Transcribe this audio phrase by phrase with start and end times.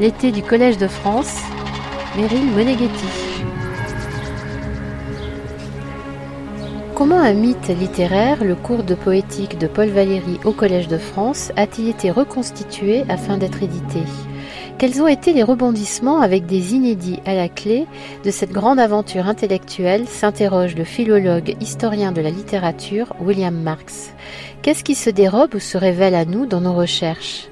[0.00, 1.40] L'été du Collège de France,
[2.16, 3.38] Meryl Moneghetti.
[6.94, 11.52] Comment un mythe littéraire, le cours de poétique de Paul Valéry au Collège de France,
[11.56, 14.00] a-t-il été reconstitué afin d'être édité?
[14.78, 17.86] Quels ont été les rebondissements avec des inédits à la clé
[18.24, 20.06] de cette grande aventure intellectuelle?
[20.06, 24.12] s'interroge le philologue historien de la littérature William Marx.
[24.68, 27.48] Qu'est-ce qui se dérobe ou se révèle à nous dans nos recherches?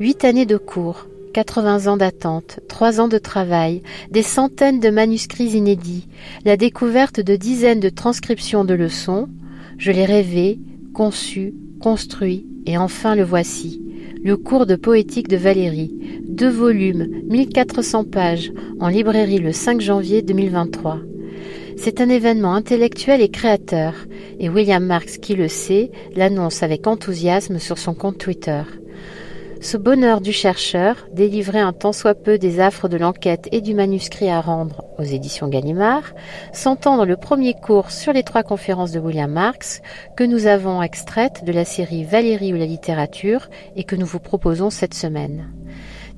[0.00, 5.50] Huit années de cours, 80 ans d'attente, 3 ans de travail, des centaines de manuscrits
[5.50, 6.08] inédits,
[6.46, 9.28] la découverte de dizaines de transcriptions de leçons,
[9.76, 10.58] je l'ai rêvé,
[10.94, 13.82] conçu, construit, et enfin le voici.
[14.24, 15.94] Le cours de poétique de Valérie,
[16.26, 21.00] deux volumes, 1400 pages, en librairie le 5 janvier 2023.
[21.76, 23.94] C'est un événement intellectuel et créateur,
[24.38, 28.62] et William Marx, qui le sait, l'annonce avec enthousiasme sur son compte Twitter.
[29.62, 33.74] Ce bonheur du chercheur, délivré un tant soit peu des affres de l'enquête et du
[33.74, 36.14] manuscrit à rendre aux éditions Gallimard,
[36.52, 39.80] s'entend dans le premier cours sur les trois conférences de William Marx
[40.16, 44.18] que nous avons extraites de la série Valérie ou la littérature et que nous vous
[44.18, 45.46] proposons cette semaine.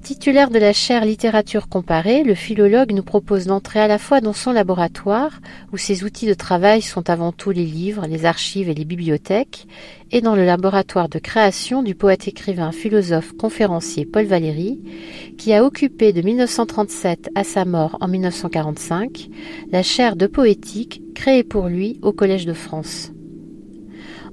[0.05, 4.35] Titulaire de la chaire littérature comparée, le philologue nous propose d'entrer à la fois dans
[4.35, 5.41] son laboratoire,
[5.73, 9.67] où ses outils de travail sont avant tout les livres, les archives et les bibliothèques,
[10.13, 14.79] et dans le laboratoire de création du poète écrivain philosophe conférencier Paul Valéry,
[15.39, 19.31] qui a occupé de 1937 à sa mort en 1945
[19.73, 23.14] la chaire de poétique créée pour lui au Collège de France.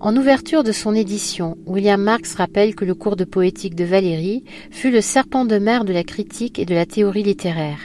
[0.04, 4.44] En ouverture de son édition, William Marx rappelle que le cours de poétique de Valéry
[4.72, 7.78] fut le serpent de mer de la critique et de la théorie littéraire.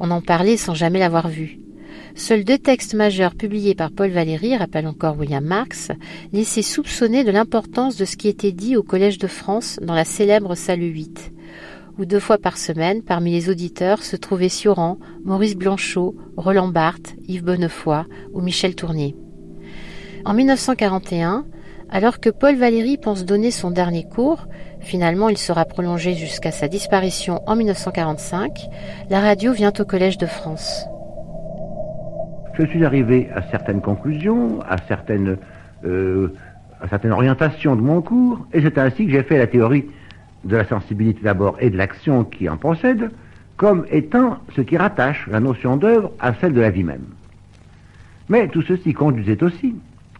[0.00, 1.60] On en parlait sans jamais l'avoir vu.
[2.16, 5.92] Seuls deux textes majeurs publiés par Paul Valéry, rappelle encore William Marx,
[6.32, 10.04] laissaient soupçonner de l'importance de ce qui était dit au Collège de France dans la
[10.04, 11.32] célèbre salle 8,
[11.96, 17.14] où deux fois par semaine, parmi les auditeurs, se trouvaient Sioran, Maurice Blanchot, Roland Barthes,
[17.28, 19.14] Yves Bonnefoy ou Michel Tournier.
[20.24, 21.44] En 1941,
[21.92, 24.48] alors que Paul Valéry pense donner son dernier cours,
[24.80, 28.50] finalement il sera prolongé jusqu'à sa disparition en 1945,
[29.10, 30.86] la radio vient au Collège de France.
[32.54, 35.36] Je suis arrivé à certaines conclusions, à certaines,
[35.84, 36.34] euh,
[36.80, 39.84] à certaines orientations de mon cours, et c'est ainsi que j'ai fait la théorie
[40.44, 43.10] de la sensibilité d'abord et de l'action qui en procède,
[43.58, 47.04] comme étant ce qui rattache la notion d'œuvre à celle de la vie même.
[48.30, 49.74] Mais tout ceci conduisait aussi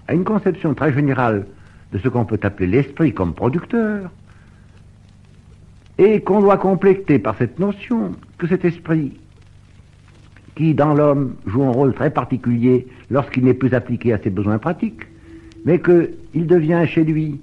[0.06, 1.46] à une conception très générale
[1.92, 4.10] de ce qu'on peut appeler l'esprit comme producteur,
[5.98, 9.12] et qu'on doit compléter par cette notion que cet esprit,
[10.56, 14.58] qui dans l'homme joue un rôle très particulier lorsqu'il n'est plus appliqué à ses besoins
[14.58, 15.06] pratiques,
[15.64, 17.40] mais qu'il devient chez lui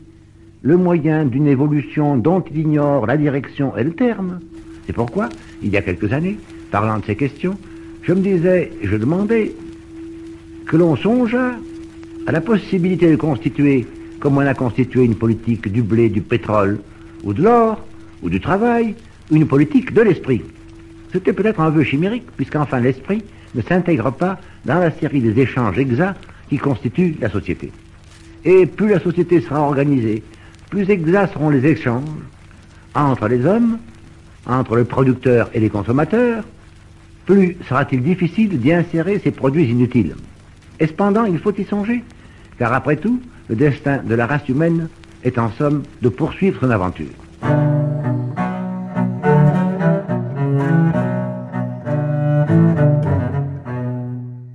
[0.62, 4.40] le moyen d'une évolution dont il ignore la direction et le terme.
[4.86, 5.30] C'est pourquoi,
[5.62, 6.38] il y a quelques années,
[6.72, 7.58] parlant de ces questions,
[8.02, 9.54] je me disais, je demandais
[10.66, 11.38] que l'on songe
[12.28, 13.88] à la possibilité de constituer,
[14.20, 16.80] comme on a constitué une politique du blé, du pétrole,
[17.24, 17.84] ou de l'or,
[18.22, 18.96] ou du travail,
[19.32, 20.42] une politique de l'esprit.
[21.12, 23.24] C'était peut-être un vœu chimérique, puisqu'enfin l'esprit
[23.56, 27.72] ne s'intègre pas dans la série des échanges exacts qui constituent la société.
[28.46, 30.24] Et plus la société sera organisée,
[30.70, 32.04] plus exacts seront les échanges
[32.96, 33.80] entre les hommes,
[34.46, 36.44] entre le producteur et les consommateurs,
[37.26, 40.16] plus sera-t-il difficile d'y insérer ces produits inutiles.
[40.80, 42.04] Et cependant, il faut y songer
[42.58, 44.88] car après tout, le destin de la race humaine
[45.24, 47.08] est en somme de poursuivre son aventure.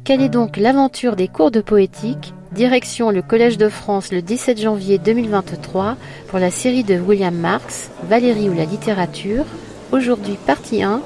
[0.05, 2.33] Quelle est donc l'aventure des cours de poétique?
[2.53, 5.97] Direction le Collège de France le 17 janvier 2023
[6.29, 9.45] pour la série de William Marx, Valérie ou la littérature.
[9.91, 11.01] Aujourd'hui partie 1,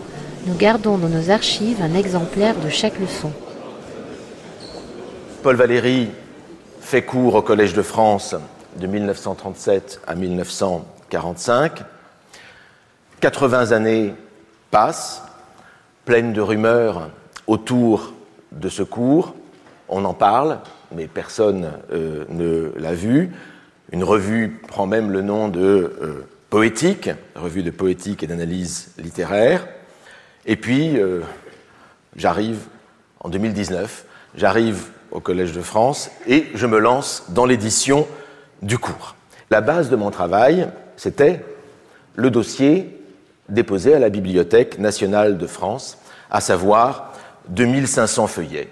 [0.47, 3.33] nous gardons dans nos archives un exemplaire de chaque leçon.
[5.43, 6.09] Paul Valéry
[6.89, 8.35] fait cours au Collège de France
[8.77, 11.83] de 1937 à 1945.
[13.21, 14.15] 80 années
[14.71, 15.23] passent,
[16.07, 17.11] pleines de rumeurs
[17.47, 18.15] autour
[18.53, 19.35] de ce cours.
[19.91, 23.33] On en parle, mais personne euh, ne l'a vu.
[23.93, 29.69] Une revue prend même le nom de euh, Poétique, revue de poétique et d'analyse littéraire.
[30.47, 31.21] Et puis, euh,
[32.17, 32.61] j'arrive
[33.21, 38.07] en 2019, j'arrive au Collège de France et je me lance dans l'édition
[38.63, 39.15] du cours.
[39.51, 41.45] La base de mon travail, c'était
[42.15, 42.99] le dossier
[43.49, 45.99] déposé à la Bibliothèque nationale de France,
[46.31, 47.15] à savoir
[47.49, 48.69] 2500 feuillets.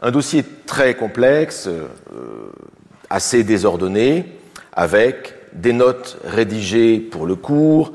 [0.00, 1.86] Un dossier très complexe, euh,
[3.10, 4.26] assez désordonné,
[4.72, 7.92] avec des notes rédigées pour le cours,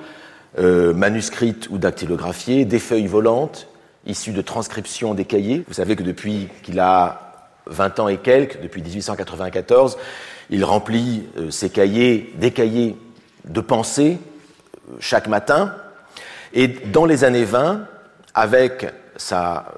[0.59, 3.67] euh, manuscrites ou dactylographiées, des feuilles volantes
[4.05, 5.63] issues de transcriptions des cahiers.
[5.67, 7.26] Vous savez que depuis qu'il a
[7.69, 9.97] 20 ans et quelques, depuis 1894,
[10.49, 12.95] il remplit euh, ses cahiers, des cahiers
[13.45, 14.19] de pensée
[14.89, 15.73] euh, chaque matin.
[16.53, 17.85] Et dans les années 20,
[18.33, 18.87] avec
[19.17, 19.73] sa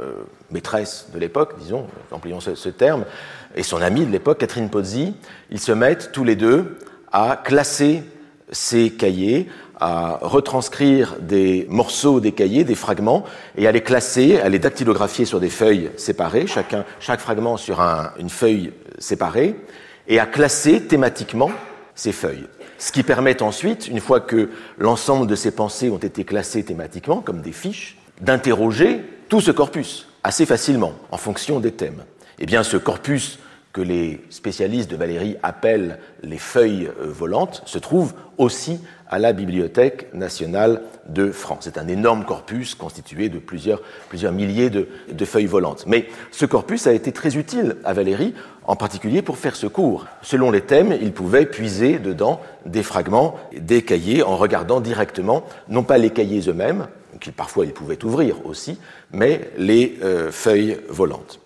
[0.51, 3.05] maîtresse de l'époque, disons, employons ce, ce, terme,
[3.55, 5.15] et son amie de l'époque, Catherine Pozzi,
[5.49, 6.77] ils se mettent tous les deux
[7.11, 8.03] à classer
[8.51, 9.47] ces cahiers,
[9.79, 13.23] à retranscrire des morceaux des cahiers, des fragments,
[13.57, 17.81] et à les classer, à les dactylographier sur des feuilles séparées, chacun, chaque fragment sur
[17.81, 19.55] un, une feuille séparée,
[20.07, 21.51] et à classer thématiquement
[21.95, 22.47] ces feuilles.
[22.77, 27.21] Ce qui permet ensuite, une fois que l'ensemble de ces pensées ont été classées thématiquement,
[27.21, 32.03] comme des fiches, d'interroger tout ce corpus assez facilement en fonction des thèmes.
[32.39, 33.39] Eh bien, ce corpus
[33.73, 39.33] que les spécialistes de Valérie appellent les feuilles euh, volantes se trouve aussi à la
[39.33, 41.61] Bibliothèque nationale de France.
[41.61, 43.81] C'est un énorme corpus constitué de plusieurs,
[44.31, 45.85] milliers de, de, feuilles volantes.
[45.87, 48.35] Mais ce corpus a été très utile à Valérie,
[48.65, 50.05] en particulier pour faire ce cours.
[50.21, 55.83] Selon les thèmes, il pouvait puiser dedans des fragments, des cahiers, en regardant directement, non
[55.83, 56.87] pas les cahiers eux-mêmes,
[57.19, 58.79] qu'il parfois il pouvait ouvrir aussi,
[59.11, 61.39] mais les euh, feuilles volantes.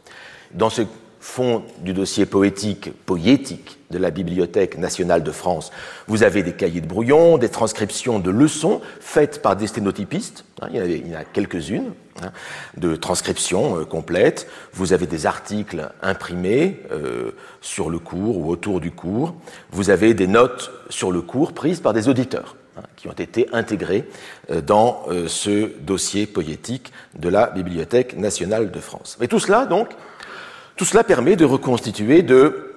[0.54, 0.84] Dans ce
[1.24, 5.72] fond du dossier poétique, poétique de la Bibliothèque nationale de France,
[6.08, 10.44] vous avez des cahiers de brouillon, des transcriptions de leçons faites par des sténotypistes.
[10.62, 12.32] Hein, il, y en a, quelques-unes hein,
[12.76, 14.48] de transcriptions euh, complètes.
[14.74, 17.32] Vous avez des articles imprimés euh,
[17.62, 19.34] sur le cours ou autour du cours.
[19.72, 23.48] Vous avez des notes sur le cours prises par des auditeurs hein, qui ont été
[23.54, 24.10] intégrés
[24.52, 29.16] euh, dans ce dossier poétique de la Bibliothèque nationale de France.
[29.22, 29.88] Mais tout cela, donc,
[30.76, 32.74] tout cela permet de reconstituer de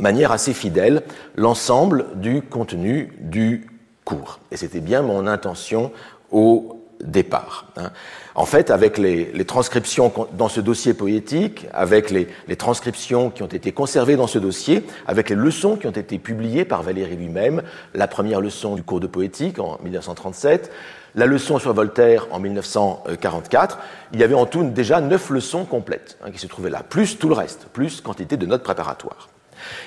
[0.00, 1.02] manière assez fidèle
[1.36, 3.68] l'ensemble du contenu du
[4.04, 4.40] cours.
[4.50, 5.92] Et c'était bien mon intention
[6.30, 7.66] au départ.
[7.76, 7.90] Hein.
[8.34, 12.26] En fait, avec les, transcriptions dans ce dossier poétique, avec les,
[12.56, 16.64] transcriptions qui ont été conservées dans ce dossier, avec les leçons qui ont été publiées
[16.64, 17.62] par Valéry lui-même,
[17.94, 20.72] la première leçon du cours de poétique en 1937,
[21.14, 23.78] la leçon sur Voltaire en 1944,
[24.12, 27.18] il y avait en tout déjà neuf leçons complètes hein, qui se trouvaient là, plus
[27.18, 29.28] tout le reste, plus quantité de notes préparatoires.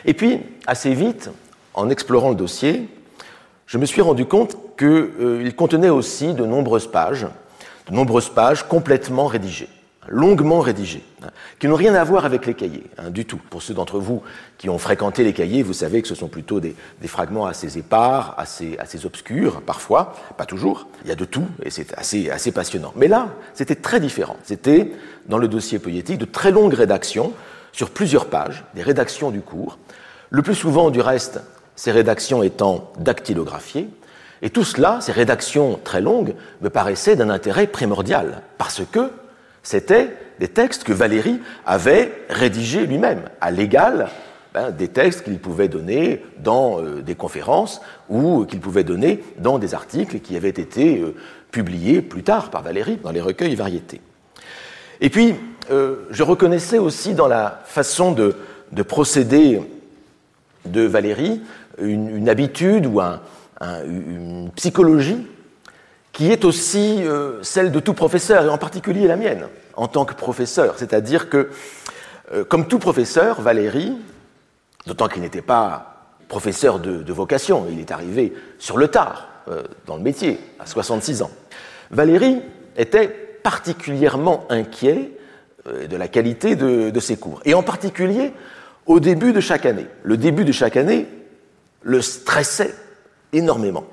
[0.06, 1.30] Et puis, assez vite,
[1.74, 2.90] en explorant le dossier,
[3.66, 7.28] je me suis rendu compte qu'il euh, contenait aussi de nombreuses pages,
[7.90, 9.70] de nombreuses pages complètement rédigées
[10.10, 13.40] longuement rédigés, hein, qui n'ont rien à voir avec les cahiers, hein, du tout.
[13.50, 14.24] Pour ceux d'entre vous
[14.58, 16.76] qui ont fréquenté les cahiers, vous savez que ce sont plutôt des,
[17.06, 20.88] fragments assez épars, assez, assez, obscurs, parfois, pas toujours.
[21.04, 22.94] Il y a de tout, et c'est assez, assez passionnant.
[22.96, 24.38] Mais là, c'était très différent.
[24.44, 24.92] C'était,
[25.28, 27.34] dans le dossier poétique, de très longues rédactions,
[27.72, 29.78] sur plusieurs pages, des rédactions du cours,
[30.30, 31.40] le plus souvent, du reste,
[31.76, 33.88] ces rédactions étant dactylographiées,
[34.42, 39.12] et tout cela, ces rédactions très longues, me paraissaient d'un intérêt primordial, parce que
[39.68, 44.08] c'était des textes que Valéry avait rédigés lui-même, à l'égal
[44.54, 49.60] ben, des textes qu'il pouvait donner dans euh, des conférences ou qu'il pouvait donner dans
[49.60, 51.16] des articles qui avaient été euh,
[51.52, 54.00] publiés plus tard par Valéry dans les recueils variétés.
[55.02, 55.36] Et puis,
[55.70, 58.38] euh, je reconnaissais aussi dans la façon de,
[58.72, 59.60] de procéder
[60.64, 61.42] de Valéry
[61.78, 63.20] une, habitude ou un,
[63.60, 65.28] un, une psychologie
[66.18, 70.04] qui est aussi euh, celle de tout professeur, et en particulier la mienne, en tant
[70.04, 70.74] que professeur.
[70.80, 71.52] C'est-à-dire que,
[72.34, 73.96] euh, comme tout professeur, Valérie,
[74.88, 79.96] d'autant qu'il n'était pas professeur de, vocation, il est arrivé sur le tard euh, dans
[79.96, 81.30] le métier, à 66 ans,
[81.92, 82.42] Valérie
[82.78, 83.10] était
[83.44, 85.12] particulièrement inquiet
[85.66, 88.34] de la qualité de, de ses cours, et en particulier
[88.88, 89.86] au début de chaque année.
[90.02, 91.06] Le début de chaque année
[91.84, 92.74] le stressait
[93.34, 93.86] énormément.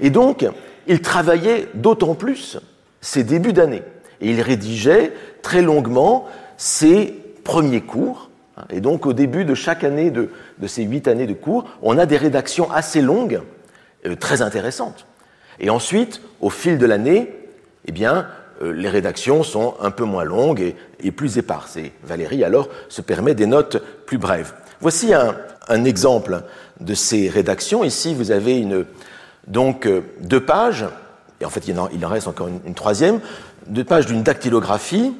[0.00, 0.44] Et donc,
[0.86, 2.58] il travaillait d'autant plus
[3.00, 3.82] ses débuts d'année.
[4.20, 5.12] Et il rédigeait
[5.42, 8.30] très longuement ses premiers cours.
[8.70, 11.98] Et donc, au début de chaque année de, de ces huit années de cours, on
[11.98, 13.40] a des rédactions assez longues,
[14.06, 15.06] euh, très intéressantes.
[15.58, 17.34] Et ensuite, au fil de l'année,
[17.86, 18.28] eh bien,
[18.62, 21.76] euh, les rédactions sont un peu moins longues et, et, plus éparses.
[21.76, 24.52] Et Valérie, alors, se permet des notes plus brèves.
[24.80, 25.34] Voici un,
[25.68, 26.42] un exemple
[26.80, 27.84] de ces rédactions.
[27.84, 28.84] Ici, vous avez une,
[29.46, 30.86] donc euh, deux pages,
[31.40, 33.20] et en fait il en, reste encore une, troisième,
[33.66, 35.14] deux pages d'une dactylographie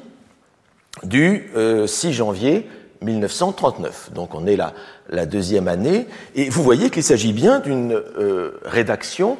[1.03, 2.69] du euh, 6 janvier
[3.01, 4.11] 1939.
[4.13, 4.73] Donc on est la,
[5.09, 9.37] la deuxième année, et vous voyez qu'il s'agit bien d'une euh, rédaction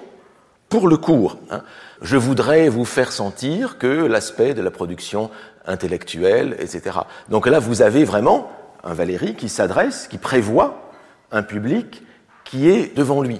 [0.70, 1.38] pour le cours.
[1.52, 1.62] Hein.
[2.02, 5.30] Je voudrais vous faire sentir que l'aspect de la production
[5.66, 6.98] intellectuelle, etc.
[7.30, 8.52] Donc là, vous avez vraiment
[8.84, 10.92] un Valérie qui s'adresse, qui prévoit
[11.32, 12.04] un public
[12.44, 13.40] qui est devant lui.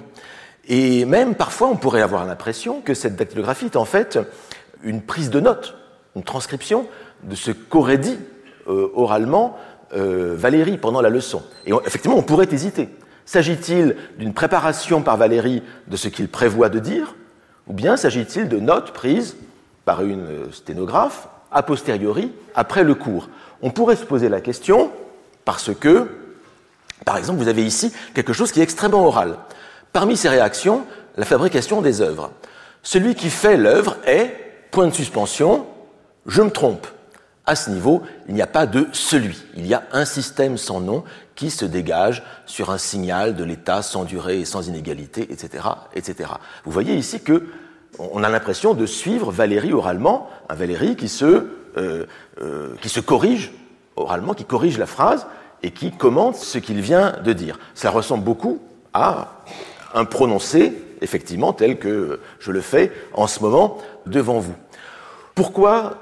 [0.67, 4.20] Et même parfois, on pourrait avoir l'impression que cette dactylographie est en fait
[4.84, 5.75] une prise de notes,
[6.15, 6.88] une transcription
[7.24, 8.17] de ce qu'aurait dit
[8.67, 9.58] euh, oralement
[9.93, 11.43] euh, Valérie pendant la leçon.
[11.65, 12.89] Et effectivement, on pourrait hésiter.
[13.25, 17.15] S'agit-il d'une préparation par Valérie de ce qu'il prévoit de dire,
[17.67, 19.38] ou bien s'agit-il de notes prises
[19.86, 23.29] par une euh, sténographe a posteriori, après le cours?
[23.62, 24.91] On pourrait se poser la question
[25.46, 26.08] parce que,
[27.05, 29.38] par exemple, vous avez ici quelque chose qui est extrêmement oral.
[29.94, 30.86] Parmi ces réactions,
[31.18, 32.32] la fabrication des œuvres.
[32.82, 34.36] Celui qui fait l'œuvre est,
[34.72, 35.68] point de suspension,
[36.26, 36.88] je me trompe.
[37.46, 39.44] À ce niveau, il n'y a pas de celui.
[39.56, 41.04] Il y a un système sans nom
[41.36, 46.32] qui se dégage sur un signal de l'état sans durée et sans inégalité, etc., etc.
[46.66, 47.44] Vous voyez ici que
[48.00, 51.26] on a l'impression de suivre Valérie oralement, un Valérie qui se,
[51.78, 52.06] euh,
[52.42, 53.54] euh, qui se corrige
[53.96, 55.28] oralement, qui corrige la phrase
[55.62, 57.60] et qui commente ce qu'il vient de dire.
[57.76, 58.60] Ça ressemble beaucoup
[58.94, 59.44] à
[59.94, 64.56] un prononcé, effectivement, tel que je le fais en ce moment devant vous.
[65.36, 65.98] Pourquoi,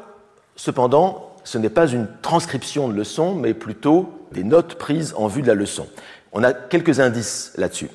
[0.56, 5.42] cependant, ce n'est pas une transcription de leçon, mais plutôt des notes prises en vue
[5.42, 5.88] de la leçon?
[6.34, 7.90] On a quelques indices là-dessus.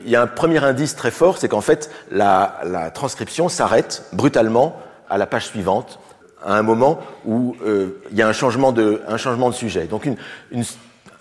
[0.00, 4.76] Il y a un premier indice très fort, c'est qu'en fait, la, transcription s'arrête brutalement
[5.08, 5.98] à la page suivante,
[6.44, 9.86] à un moment où euh, il y a un changement de, un changement de sujet.
[9.86, 10.16] Donc une,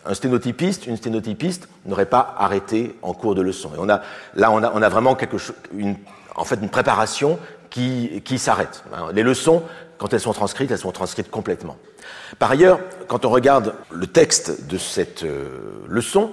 [0.08, 3.72] un sténotypiste, une sténotypiste n'aurait pas arrêté en cours de leçon.
[3.76, 4.02] Et on a,
[4.36, 5.96] là, on a, vraiment quelque chose, une,
[6.36, 7.38] en fait, une préparation
[7.70, 8.84] qui, qui s'arrête.
[9.14, 9.64] Les leçons,
[9.98, 11.76] quand elles sont transcrites, elles sont transcrites complètement.
[12.40, 16.32] Par ailleurs, quand on regarde le texte de cette euh, leçon,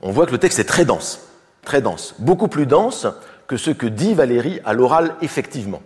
[0.00, 1.20] on voit que le texte est très dense
[1.64, 3.06] très dense, beaucoup plus dense
[3.46, 5.82] que ce que dit Valérie à l'oral effectivement.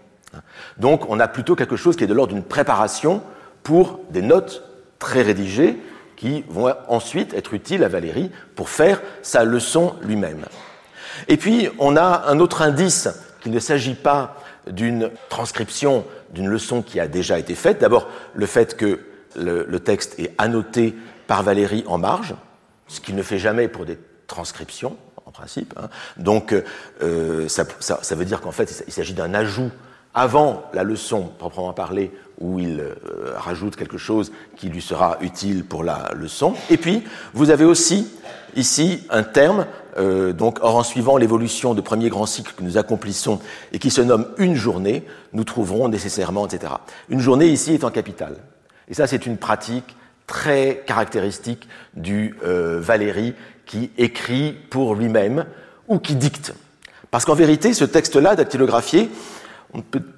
[0.78, 3.23] Donc on a plutôt quelque chose qui est de l'ordre d'une préparation
[3.62, 4.62] pour des notes
[4.99, 5.78] très rédigées
[6.16, 10.46] qui vont ensuite être utiles à Valérie pour faire sa leçon lui-même.
[11.28, 13.08] Et puis on a un autre indice
[13.40, 17.80] qu'il ne s'agit pas d'une transcription d'une leçon qui a déjà été faite.
[17.80, 19.00] D'abord le fait que
[19.37, 20.94] le, texte est annoté
[21.26, 22.35] par Valérie en marge,
[22.88, 25.75] ce qu'il ne fait jamais pour des transcriptions en principe.
[25.76, 25.88] Hein.
[26.16, 26.54] Donc,
[27.02, 29.70] euh, ça, ça, ça, veut dire qu'en fait, il s'agit d'un ajout
[30.14, 32.95] avant la leçon proprement parlée, où il euh,
[33.37, 36.55] rajoute quelque chose qui lui sera utile pour la leçon.
[36.71, 37.02] Et puis,
[37.35, 38.09] vous avez aussi
[38.57, 39.66] ici un terme,
[39.99, 43.40] euh, donc, or en suivant l'évolution de premier grand cycle que nous accomplissons
[43.73, 46.75] et qui se nomme une journée, nous trouverons nécessairement, etc.
[47.09, 48.37] Une journée ici est en capitale.
[48.88, 55.47] Et ça, c'est une pratique très caractéristique du euh, Valérie qui écrit pour lui-même
[55.88, 56.55] ou qui dicte.
[57.11, 59.09] Parce qu'en vérité, ce texte-là, dactylographié,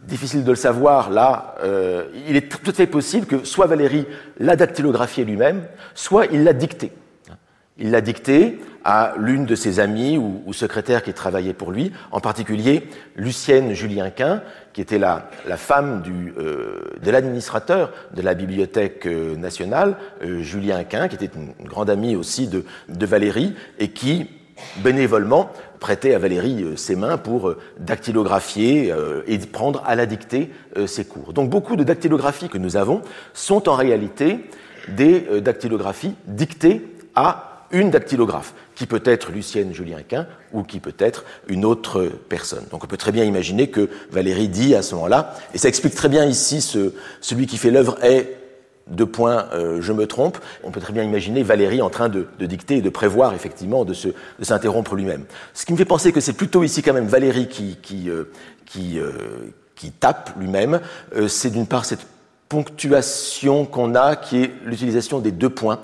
[0.07, 4.07] difficile de le savoir là, euh, il est tout à fait possible que soit Valérie
[4.39, 6.93] l'a dactylographié lui-même, soit il l'a dicté.
[7.81, 12.21] Il l'a dicté à l'une de ses amies ou, secrétaires qui travaillaient pour lui, en
[12.21, 16.03] particulier Lucienne Julienquin, qui était la, la femme
[16.39, 21.91] euh, de l'administrateur de la Bibliothèque euh, nationale, euh, Julien Quin, qui était une, grande
[21.91, 24.29] amie aussi de, de Valérie, et qui,
[24.79, 25.51] bénévolement,
[25.81, 28.93] prêtait à Valérie ses mains pour dactylographier
[29.27, 30.51] et prendre à la dictée
[30.87, 31.33] ses cours.
[31.33, 34.41] Donc beaucoup de dactylographies que nous avons sont en réalité
[34.89, 36.83] des dactylographies dictées
[37.15, 42.11] à une dactylographe, qui peut être Lucienne Julien Quin ou qui peut être une autre
[42.29, 42.65] personne.
[42.71, 45.95] Donc on peut très bien imaginer que Valérie dit à ce moment-là, et ça explique
[45.95, 48.37] très bien ici ce, celui qui fait l'œuvre est
[48.91, 50.39] deux points, euh, je me trompe.
[50.65, 53.95] On peut très bien imaginer Valérie en train de, dicter et de prévoir effectivement de,
[54.43, 55.25] s'interrompre lui-même.
[55.55, 58.25] Ce qui me fait penser que c'est plutôt ici quand même Valérie qui, qui, euh,
[58.77, 60.81] euh, tape lui-même.
[61.29, 62.07] c'est d'une part cette
[62.49, 65.81] ponctuation qu'on a, qui est l'utilisation des deux points.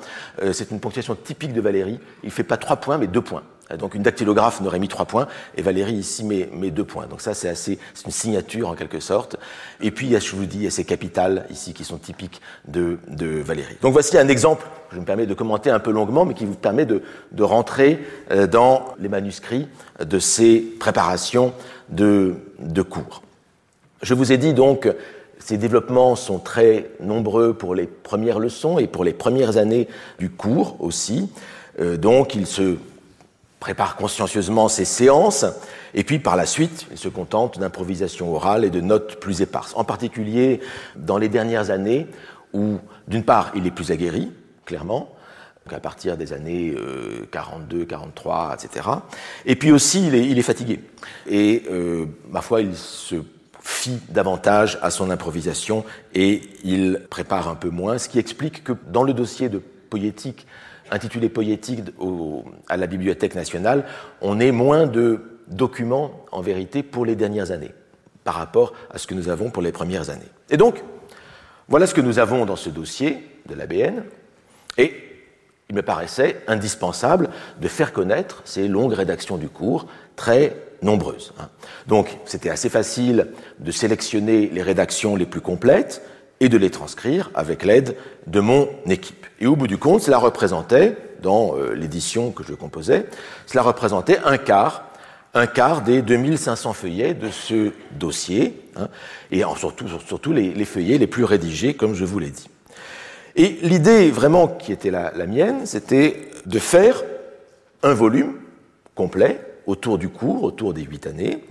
[0.53, 2.01] C'est une ponctuation typique de Valérie.
[2.23, 3.43] Il ne fait pas trois points, mais deux points.
[3.75, 5.27] Euh, donc une dactylographe n'aurait mis trois points,
[5.57, 7.07] et Valérie ici met, deux points.
[7.07, 9.37] Donc ça, c'est assez, c'est une signature en quelque sorte.
[9.81, 11.85] Et puis, il y a, je vous dis, il y a ces capitales ici qui
[11.85, 13.77] sont typiques de, Valérie.
[13.83, 16.55] Donc voici un exemple, je me permets de commenter un peu longuement, mais qui vous
[16.55, 17.03] permet de,
[17.41, 17.99] rentrer
[18.31, 19.69] euh, dans les manuscrits
[20.01, 21.53] de ces préparations
[21.91, 22.35] de,
[22.89, 23.23] cours.
[24.03, 24.89] Je vous ai dit donc
[25.39, 29.89] ces développements sont très nombreux pour les premières leçons et pour les premières années
[30.19, 31.29] du cours aussi.
[31.81, 32.77] Euh, donc, il se
[33.65, 35.47] prépare consciencieusement ses séances,
[35.95, 39.73] et puis par la suite, il se contente d'improvisation orale et de notes plus éparses.
[39.75, 40.61] En particulier
[40.97, 42.07] dans les dernières années,
[42.53, 42.77] où
[43.09, 44.31] d'une part, il est plus aguerri,
[44.67, 45.15] clairement,
[45.73, 46.77] à partir des années
[47.31, 48.87] 42, 43, etc.
[49.47, 50.81] Et puis aussi, il est, il est fatigué.
[51.27, 53.17] Et euh, ma foi, il se
[53.63, 58.75] fie davantage à son improvisation et il prépare un peu moins, ce qui explique que
[58.89, 60.47] dans le dossier de poétique
[60.91, 61.81] intitulé Poétique
[62.69, 63.85] à la Bibliothèque nationale,
[64.21, 67.73] on est moins de documents en vérité pour les dernières années
[68.25, 70.23] par rapport à ce que nous avons pour les premières années.
[70.51, 70.83] Et donc,
[71.69, 74.03] voilà ce que nous avons dans ce dossier de l'ABN,
[74.79, 74.95] et
[75.69, 79.87] il me paraissait indispensable de faire connaître ces longues rédactions du cours,
[80.17, 81.33] très nombreuses.
[81.39, 81.49] Hein.
[81.87, 86.03] Donc, c'était assez facile de sélectionner les rédactions les plus complètes
[86.41, 89.27] et de les transcrire avec l'aide de mon équipe.
[89.41, 93.07] Et au bout du compte, cela représentait, dans euh, l'édition que je composais,
[93.47, 94.85] cela représentait un quart
[95.35, 98.89] un quart des 2500 feuillets de ce dossier, hein,
[99.33, 102.49] et surtout, surtout les, feuillets les plus rédigés, comme je vous l'ai dit.
[103.37, 107.03] Et l'idée vraiment qui était la, mienne, c'était de faire
[107.83, 108.35] un volume
[108.95, 111.45] complet autour du cours, autour des huit années,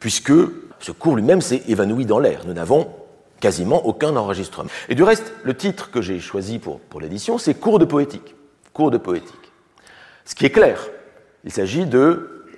[0.00, 0.32] puisque
[0.80, 2.40] ce cours lui-même s'est évanoui dans l'air.
[2.46, 2.88] Nous n'avons
[3.40, 4.70] quasiment aucun enregistrement.
[4.88, 8.34] Et du reste, le titre que j'ai choisi pour, pour l'édition, c'est Cours de poétique.
[8.72, 9.34] Cours de poétique.
[10.24, 10.88] Ce qui est clair,
[11.44, 11.86] il s'agit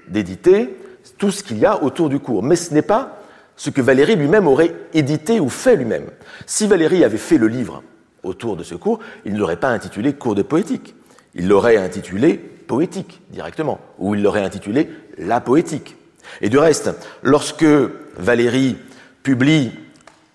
[0.09, 0.77] d'éditer
[1.19, 2.43] tout ce qu'il y a autour du cours.
[2.43, 3.21] Mais ce n'est pas
[3.57, 6.07] ce que Valérie lui-même aurait édité ou fait lui-même.
[6.47, 7.83] Si Valérie avait fait le livre
[8.23, 10.95] autour de ce cours, il ne l'aurait pas intitulé Cours de poétique.
[11.35, 15.97] Il l'aurait intitulé Poétique directement, ou il l'aurait intitulé La poétique.
[16.41, 16.91] Et du reste,
[17.23, 17.65] lorsque
[18.17, 18.77] Valérie
[19.23, 19.73] publie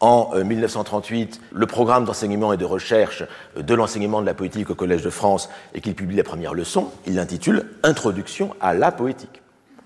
[0.03, 3.23] en 1938 euh, le programme d'enseignement et de recherche
[3.57, 6.53] euh, de l'enseignement de la poétique au Collège de France et qu'il publie la première
[6.53, 9.41] leçon, il l'intitule Introduction à la poétique.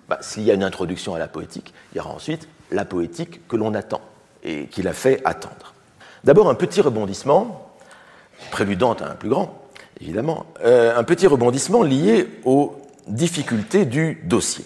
[0.10, 3.48] Bah, s'il y a une introduction à la poétique, il y aura ensuite la poétique
[3.48, 4.02] que l'on attend
[4.44, 5.76] et qui la fait attendre.
[6.24, 7.70] D'abord, un petit rebondissement,
[8.50, 9.62] préludant à un plus grand,
[10.02, 12.76] évidemment, euh, un petit rebondissement lié aux
[13.08, 14.66] difficultés du dossier.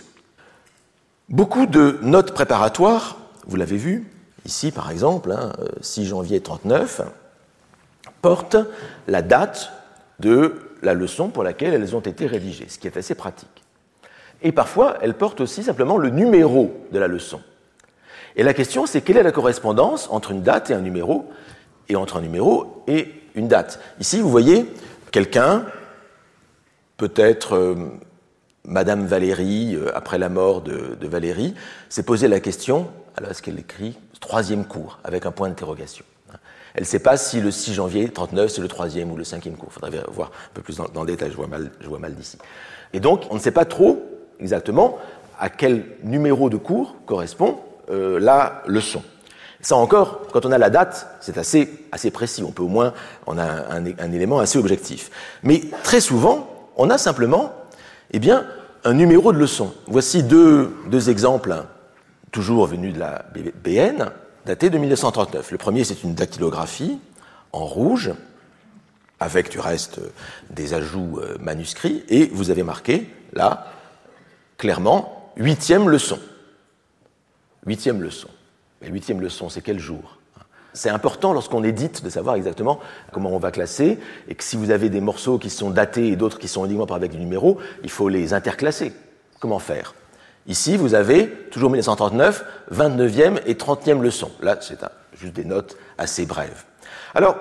[1.28, 3.18] Beaucoup de notes préparatoires,
[3.48, 4.08] vous l'avez vu,
[4.46, 5.36] ici par exemple,
[5.82, 7.02] 6 hein, janvier 39,
[8.22, 8.58] portent
[9.08, 9.72] la date
[10.20, 13.64] de la leçon pour laquelle elles ont été rédigées, ce qui est assez pratique.
[14.42, 17.42] Et parfois, elle porte aussi simplement le numéro de la leçon.
[18.36, 21.30] Et la question, c'est quelle est la correspondance entre une date et un numéro,
[21.90, 23.80] et entre un numéro et une date.
[24.00, 24.66] Ici, vous voyez
[25.12, 25.66] quelqu'un,
[26.98, 27.76] peut-être euh,
[28.66, 31.54] Madame Valérie, euh, après la mort de, Valérie,
[31.90, 36.06] s'est posé la question, alors ce qu'elle écrit, troisième cours, avec un point d'interrogation.
[36.74, 39.56] Elle ne sait pas si le 6 janvier 39, c'est le troisième ou le cinquième
[39.56, 39.70] cours.
[39.72, 42.16] Il faudrait voir un peu plus dans, le détail, je vois mal, je vois mal
[42.16, 42.38] d'ici.
[42.94, 44.02] Et donc, on ne sait pas trop
[44.40, 44.98] exactement
[45.38, 49.04] à quel numéro de cours correspond euh, la leçon.
[49.60, 52.44] Ça encore, quand on a la date, c'est assez, assez précis.
[52.44, 52.94] On peut au moins,
[53.28, 55.12] on a un, élément assez objectif.
[55.44, 57.54] Mais très souvent, on a simplement,
[58.12, 58.46] eh bien,
[58.84, 59.74] un numéro de leçon.
[59.86, 61.56] Voici deux, deux exemples,
[62.32, 63.26] toujours venus de la
[63.64, 64.12] BN,
[64.46, 65.52] datés de 1939.
[65.52, 67.00] Le premier, c'est une dactylographie
[67.54, 68.12] en rouge,
[69.20, 70.00] avec du reste
[70.50, 73.68] des ajouts euh, manuscrits, et vous avez marqué là
[74.58, 76.20] clairement, huitième leçon.
[77.66, 78.30] Huitième leçon.
[78.82, 80.18] Mais huitième leçon, c'est quel jour
[80.74, 82.80] C'est important lorsqu'on édite de savoir exactement
[83.12, 86.16] comment on va classer, et que si vous avez des morceaux qui sont datés et
[86.16, 88.94] d'autres qui sont uniquement par avec du numéro, il faut les interclasser.
[89.40, 89.94] Comment faire?
[90.48, 94.32] Ici, vous avez, toujours 1939, 29e et 30e leçon.
[94.42, 94.80] Là, c'est
[95.14, 96.64] juste des notes assez brèves.
[97.14, 97.38] Alors,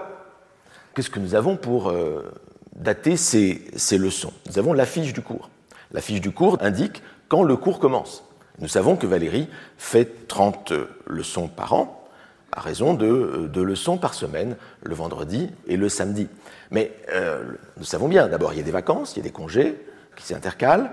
[0.94, 2.30] qu'est-ce que nous avons pour euh,
[2.76, 4.32] dater ces, leçons?
[4.48, 5.48] Nous avons la fiche du cours.
[5.92, 8.24] La fiche du cours indique quand le cours commence.
[8.58, 10.74] Nous savons que Valérie fait 30
[11.06, 12.06] leçons par an,
[12.52, 16.28] à raison de deux leçons par semaine, le vendredi et le samedi.
[16.70, 17.44] Mais euh,
[17.78, 19.80] nous savons bien, d'abord, il y a des vacances, il y a des congés
[20.16, 20.90] qui s'intercalent,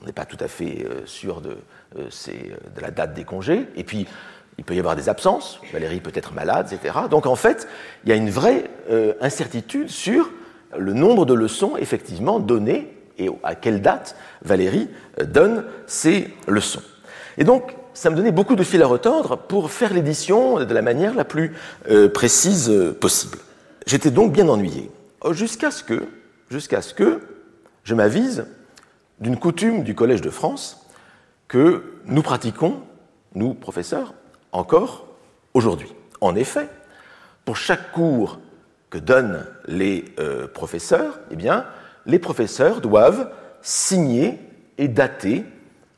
[0.00, 1.56] on n'est pas tout à fait euh, sûr de,
[1.98, 4.06] euh, de, la date des congés, et puis
[4.58, 6.98] il peut y avoir des absences, Valérie peut être malade, etc.
[7.10, 7.68] Donc en fait,
[8.04, 8.70] il y a une vraie
[9.20, 10.30] incertitude sur
[10.78, 14.88] le nombre de leçons effectivement données et à quelle date Valérie
[15.20, 16.82] euh, donne ses leçons.
[17.38, 20.82] Et donc, ça me donnait beaucoup de fil à retordre pour faire l'édition de la
[20.82, 21.54] manière la plus
[21.90, 23.38] euh, précise euh, possible.
[23.86, 24.90] J'étais donc bien ennuyé,
[25.30, 26.04] jusqu'à ce que,
[26.50, 27.20] jusqu'à ce que
[27.84, 28.46] je m'avise
[29.20, 30.86] d'une coutume du Collège de France
[31.48, 32.80] que nous pratiquons,
[33.34, 34.14] nous professeurs,
[34.52, 35.06] encore
[35.54, 35.92] aujourd'hui.
[36.20, 36.68] En effet,
[37.44, 38.38] pour chaque cours
[38.90, 40.04] que donnent les
[40.54, 41.36] professeurs, eh
[42.06, 43.30] les professeurs doivent
[43.62, 44.38] signer
[44.78, 45.44] et dater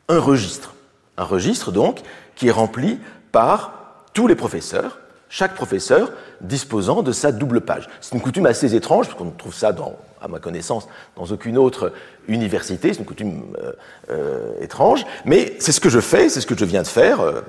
[0.09, 0.75] un registre.
[1.17, 2.01] Un registre donc
[2.35, 2.99] qui est rempli
[3.33, 7.89] par tous les professeurs chaque professeur disposant de sa double page.
[8.01, 11.59] C'est une coutume assez étrange, parce qu'on trouve ça, dans, à ma connaissance, dans aucune
[11.59, 11.93] autre
[12.29, 13.73] université, c'est une coutume euh,
[14.11, 17.21] euh, étrange, mais c'est ce que je fais, c'est ce que je viens de faire
[17.21, 17.41] euh,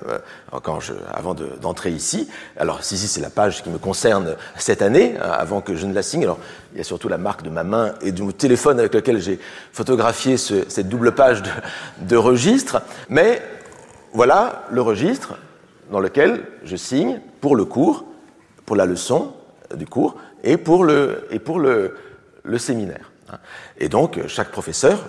[0.63, 2.29] quand je, avant d'entrer ici.
[2.57, 5.93] Alors, ici, c'est la page qui me concerne cette année, hein, avant que je ne
[5.93, 6.23] la signe.
[6.23, 6.39] Alors,
[6.73, 9.39] il y a surtout la marque de ma main et du téléphone avec lequel j'ai
[9.73, 11.49] photographié ce, cette double page de,
[12.01, 13.41] de registre, mais
[14.13, 15.35] voilà le registre
[15.91, 18.05] dans lequel je signe pour le cours,
[18.65, 19.33] pour la leçon
[19.75, 21.95] du cours et pour le, et pour le,
[22.43, 23.11] le séminaire.
[23.77, 25.05] Et donc, chaque professeur,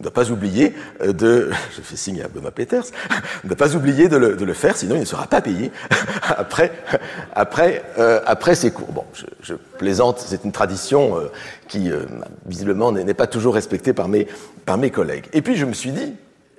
[0.00, 2.84] ne dois pas oublier de, je fais signe à Benoît Peters,
[3.44, 5.70] ne doit pas oublier de le, de le, faire, sinon il ne sera pas payé
[6.22, 6.72] après,
[7.34, 8.92] après, euh, après ses cours.
[8.92, 9.04] Bon,
[9.42, 11.30] je, plaisante, c'est une tradition euh,
[11.68, 12.06] qui, euh,
[12.46, 14.26] visiblement, n'est pas toujours respectée par mes,
[14.64, 15.26] par mes collègues.
[15.32, 16.14] Et puis, je me suis dit,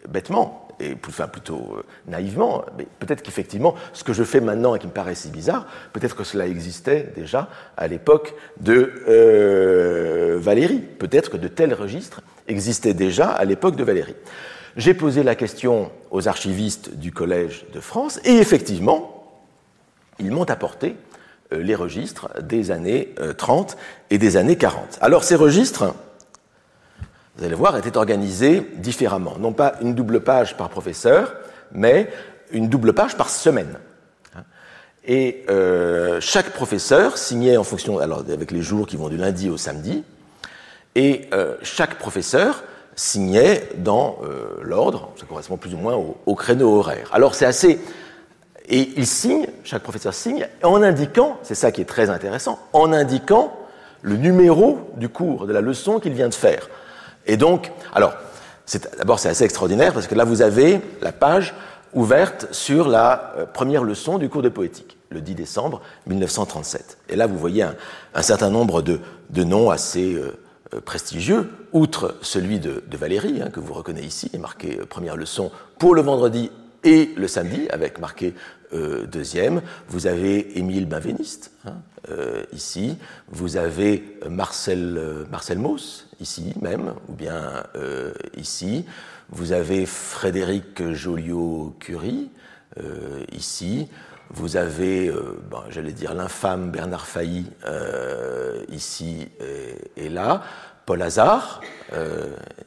[0.07, 4.87] bêtement, et plutôt euh, naïvement, mais peut-être qu'effectivement, ce que je fais maintenant et qui
[4.87, 10.79] me paraît si bizarre, peut-être que cela existait déjà à l'époque de euh, Valérie.
[10.79, 14.15] Peut-être que de tels registres existaient déjà à l'époque de Valérie.
[14.77, 19.39] J'ai posé la question aux archivistes du Collège de France et effectivement,
[20.19, 20.95] ils m'ont apporté
[21.51, 23.77] euh, les registres des années 30
[24.09, 24.99] et des années 40.
[25.01, 25.93] Alors ces registres,
[27.37, 29.37] vous allez voir, était organisé différemment.
[29.39, 31.33] Non pas une double page par professeur,
[31.71, 32.09] mais
[32.51, 33.77] une double page par semaine.
[35.05, 39.49] Et euh, chaque professeur signait en fonction, alors avec les jours qui vont du lundi
[39.49, 40.03] au samedi,
[40.93, 42.63] et euh, chaque professeur
[42.95, 47.09] signait dans euh, l'ordre, ça correspond plus ou moins au, au créneau horaire.
[47.13, 47.79] Alors c'est assez,
[48.69, 52.93] et il signe, chaque professeur signe, en indiquant, c'est ça qui est très intéressant, en
[52.93, 53.57] indiquant
[54.03, 56.69] le numéro du cours, de la leçon qu'il vient de faire.
[57.25, 58.13] Et donc, alors,
[58.97, 61.53] d'abord c'est assez extraordinaire parce que là vous avez la page
[61.93, 66.97] ouverte sur la euh, première leçon du cours de poétique, le 10 décembre 1937.
[67.09, 68.99] Et là vous voyez un, certain nombre de,
[69.43, 70.37] noms assez euh,
[70.73, 75.95] euh prestigieux, outre celui de, Valérie, hein, que vous reconnaissez ici, marqué première leçon pour
[75.95, 76.51] le vendredi
[76.83, 78.33] et le samedi, avec marqué
[78.73, 79.61] euh, deuxième.
[79.87, 81.77] Vous avez Émile Benveniste, hein,
[82.09, 82.97] euh, ici.
[83.27, 87.63] Vous avez Marcel, euh, Marcel Mauss, ici même, ou bien
[88.37, 88.85] ici.
[89.29, 92.29] Vous avez Frédéric Joliot-Curie,
[93.31, 93.87] ici.
[94.29, 95.39] Vous avez, euh,
[95.69, 97.45] j'allais dire, l'infâme Bernard Failly,
[98.69, 100.43] ici et, et, là.
[100.85, 101.61] Paul Hazard,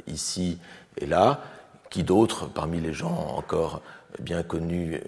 [0.06, 0.58] ici
[0.98, 1.40] et là.
[1.90, 3.82] Qui d'autres, parmi les gens encore
[4.20, 5.00] bien connus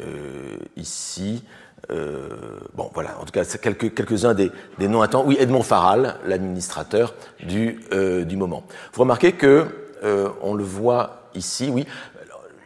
[0.76, 1.44] ici
[1.90, 2.28] euh,
[2.74, 5.24] bon, voilà, en tout cas, quelques-uns des, des, noms à temps.
[5.24, 7.14] Oui, Edmond Faral, l'administrateur
[7.44, 8.64] du, euh, du moment.
[8.92, 9.66] Vous remarquez que
[10.02, 11.86] euh, on le voit ici, oui.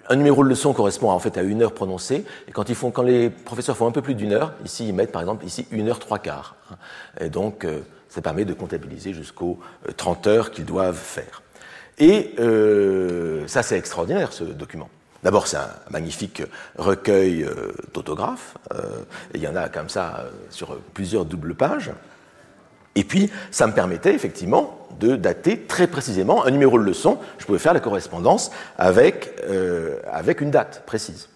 [0.09, 2.91] Un numéro de leçon correspond en fait à une heure prononcée, et quand, ils font,
[2.91, 5.67] quand les professeurs font un peu plus d'une heure, ici ils mettent par exemple ici
[5.71, 6.57] une heure trois quarts.
[7.21, 9.61] Et donc euh, ça permet de comptabiliser jusqu'aux
[9.97, 11.43] 30 heures qu'ils doivent faire.
[11.99, 14.89] Et euh, ça c'est extraordinaire ce document.
[15.23, 16.43] D'abord, c'est un magnifique
[16.79, 18.55] recueil euh, d'autographes.
[18.75, 19.03] Euh,
[19.35, 21.91] il y en a comme ça euh, sur plusieurs doubles pages.
[22.95, 27.19] Et puis, ça me permettait effectivement de dater très précisément un numéro de leçon.
[27.39, 29.33] Je pouvais faire la correspondance avec,
[30.11, 31.29] avec une date précise.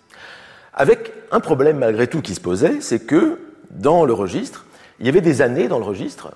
[0.75, 3.39] Avec un problème malgré tout qui se posait, c'est que
[3.71, 4.67] dans le registre,
[4.99, 6.33] il y avait des années dans le registre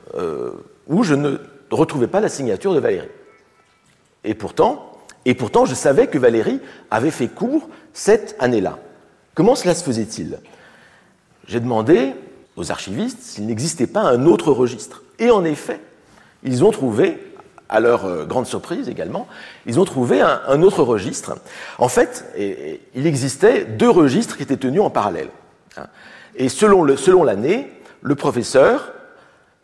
[0.86, 1.38] où je ne
[1.72, 3.08] retrouvais pas la signature de Valérie.
[4.22, 4.87] Et pourtant,
[5.24, 8.78] et pourtant, je savais que Valérie avait fait cours cette année-là.
[9.34, 10.38] Comment cela se faisait-il?
[11.46, 12.14] J'ai demandé
[12.56, 15.02] aux archivistes s'il n'existait pas un autre registre.
[15.18, 15.80] Et en effet,
[16.42, 17.18] ils ont trouvé,
[17.68, 19.26] à leur euh, grande surprise également,
[19.66, 21.36] ils ont trouvé un, autre registre.
[21.78, 22.24] En fait,
[22.94, 25.28] il existait deux registres qui étaient tenus en parallèle.
[26.36, 28.92] Et selon l'année, le professeur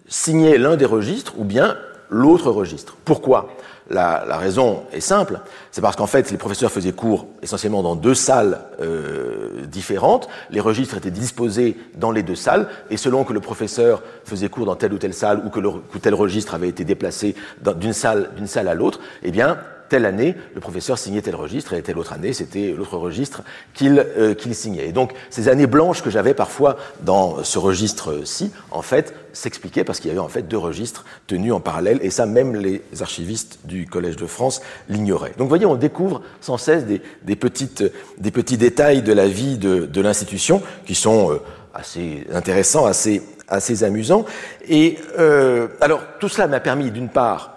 [0.06, 1.76] signait l'un des registres ou bien
[2.10, 2.96] l'autre registre.
[3.04, 3.48] Pourquoi?
[3.90, 8.14] La, raison est simple, c'est parce qu'en fait, les professeurs faisaient cours essentiellement dans deux
[8.14, 10.29] salles euh, différentes.
[10.51, 14.66] Les registres étaient disposés dans les deux salles, et selon que le professeur faisait cours
[14.66, 15.70] dans telle ou telle salle ou que, le,
[16.01, 17.35] tel registre avait été déplacé
[17.77, 19.59] d'une salle, salle à l'autre, eh bien,
[19.94, 23.42] telle année, le professeur signait tel registre, et telle autre année, c'était l'autre registre
[23.74, 24.88] qu'il euh, qu signait.
[24.88, 30.00] Et donc, ces années blanches que j'avais parfois dans ce registre-ci, en fait, s'expliquaient parce
[30.00, 33.61] qu'il y avait en fait deux registres tenus en parallèle, et ça, même les archivistes
[33.66, 35.35] du Collège de France l'ignoraient.
[35.38, 37.85] Donc, vous voyez, on découvre sans cesse des, des, petites,
[38.18, 41.40] des petits détails de la vie de, de l'institution qui sont euh,
[41.72, 44.24] assez intéressants, assez, assez amusants.
[44.68, 47.52] Et euh, alors, tout cela m'a permis, d'une part,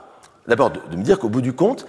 [0.48, 1.88] d'abord de me dire qu'au bout du compte,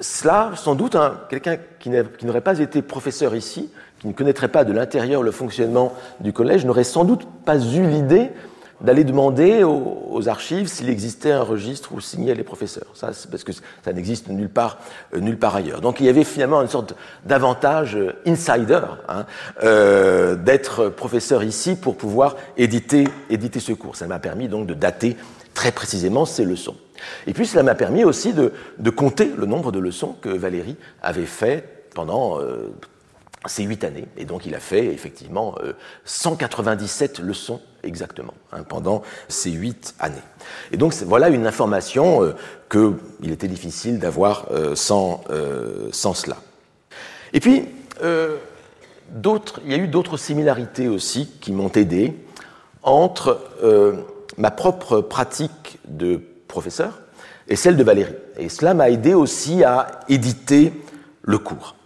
[0.00, 4.64] cela, sans doute, hein, quelqu'un qui n'aurait pas été professeur ici, qui ne connaîtrait pas
[4.64, 8.30] de l'intérieur le fonctionnement du collège, n'aurait sans doute pas eu l'idée
[8.80, 12.88] d'aller demander aux, archives s'il existait un registre où signaient les professeurs.
[12.94, 14.78] Ça, parce que ça n'existe nulle part,
[15.14, 15.80] euh, nulle part ailleurs.
[15.80, 19.26] Donc il y avait finalement une sorte d'avantage euh, insider hein,
[19.62, 23.96] euh, d'être professeur ici pour pouvoir éditer, éditer ce cours.
[23.96, 25.16] Ça m'a permis donc de dater
[25.54, 26.76] très précisément ces leçons.
[27.26, 28.52] Et puis cela m'a permis aussi de,
[28.90, 32.72] compter le nombre de leçons que Valérie avait fait pendant euh,
[33.46, 34.06] ces huit années.
[34.16, 35.54] Et donc il a fait effectivement
[36.04, 40.16] 197 euh, leçons exactement hein, pendant ces huit années.
[40.72, 42.34] Et donc voilà une information euh,
[42.70, 45.22] qu'il était difficile d'avoir euh, sans,
[45.92, 46.36] sans cela.
[47.32, 47.64] Et puis,
[48.02, 52.14] il y a eu d'autres similarités aussi qui m'ont aidé
[52.82, 53.40] entre
[54.38, 57.00] ma propre pratique de professeur
[57.48, 58.14] et celle de Valérie.
[58.38, 60.72] Et cela m'a aidé aussi à éditer
[61.22, 61.76] le cours.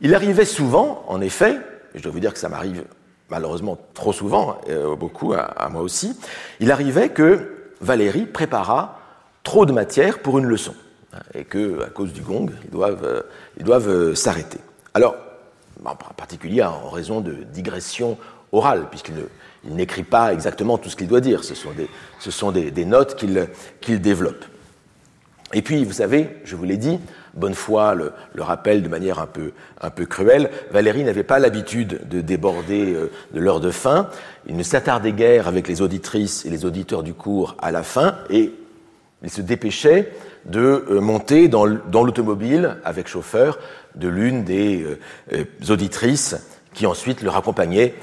[0.00, 1.58] Il arrivait souvent, en effet,
[1.94, 2.84] et je dois vous dire que ça m'arrive
[3.30, 6.18] malheureusement trop souvent, euh, beaucoup à, moi aussi,
[6.58, 8.98] il arrivait que Valérie préparât
[9.42, 10.74] trop de matière pour une leçon,
[11.12, 13.22] hein, et que, à cause du gong, ils doivent, euh,
[13.56, 14.58] ils doivent euh, s'arrêter.
[14.94, 15.14] Alors,
[15.84, 18.18] en particulier en raison de digressions
[18.52, 18.88] orales,
[19.62, 24.44] puisqu'il n'écrit pas exactement tout ce qu'il doit dire, ce sont des notes qu'il développe.
[25.52, 27.00] Et puis, vous savez, je vous l'ai dit,
[27.34, 32.08] Bonnefoy le, le rappelle de manière un peu, un peu cruelle, Valérie n'avait pas l'habitude
[32.08, 34.08] de déborder euh, de l'heure de fin.
[34.46, 38.16] Il ne s'attardait guère avec les auditrices et les auditeurs du cours à la fin,
[38.30, 38.52] et
[39.24, 40.12] il se dépêchait
[40.44, 43.58] de euh, monter dans l'automobile avec chauffeur
[43.96, 44.86] de l'une des
[45.32, 46.36] euh, auditrices
[46.74, 47.94] qui ensuite le raccompagnait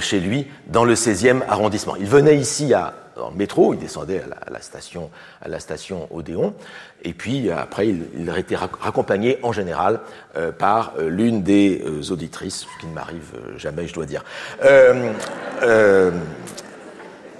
[0.00, 1.96] chez lui dans le 16e arrondissement.
[1.96, 2.94] Il venait ici à
[3.34, 5.10] métro, il descendait à la, station,
[5.42, 6.54] à la station Odéon,
[7.02, 10.00] et puis après, il, été raccompagné en général
[10.36, 14.24] euh, par euh, l'une des euh, auditrices, ce qui ne m'arrive jamais, je dois dire.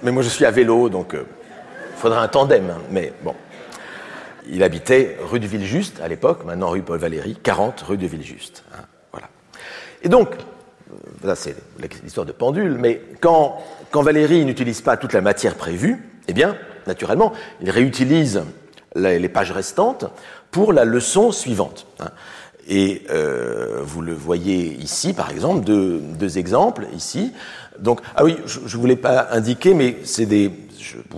[0.03, 3.35] mais moi, je suis à vélo, donc il faudrait un tandem, hein, mais bon.
[4.49, 8.63] Il habitait rue de Villejuste à l'époque, maintenant rue Paul Valéry, 40 rue de Villejuste.
[8.73, 9.27] Hein, voilà.
[10.03, 10.29] Et donc,
[11.23, 11.55] là c'est
[12.03, 13.61] l'histoire de pendule, mais quand
[13.93, 18.43] Valérie n'utilise pas toute la matière prévue, eh bien, naturellement, il réutilise
[18.95, 20.05] les pages restantes
[20.51, 21.87] pour la leçon suivante.
[21.99, 22.09] Hein.
[22.69, 27.31] Et euh, vous le voyez ici, par exemple, deux, deux exemples ici.
[27.79, 30.51] Donc, ah oui, je ne voulais pas indiquer, mais c'est des,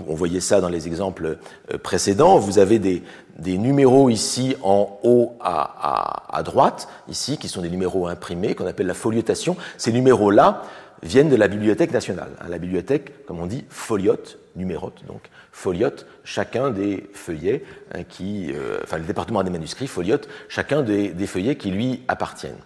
[0.07, 1.37] on voyait ça dans les exemples
[1.73, 2.37] euh, précédents.
[2.37, 3.01] Vous avez des,
[3.39, 8.87] des numéros ici en haut à, droite, ici, qui sont des numéros imprimés, qu'on appelle
[8.87, 9.57] la foliotation.
[9.77, 10.63] Ces numéros-là
[11.03, 12.31] viennent de la Bibliothèque nationale.
[12.41, 18.51] Hein, la bibliothèque, comme on dit, foliote, numérote, donc foliote chacun des feuillets hein, qui,
[18.53, 22.59] euh, enfin le département des manuscrits foliote chacun des, feuillets qui lui appartiennent.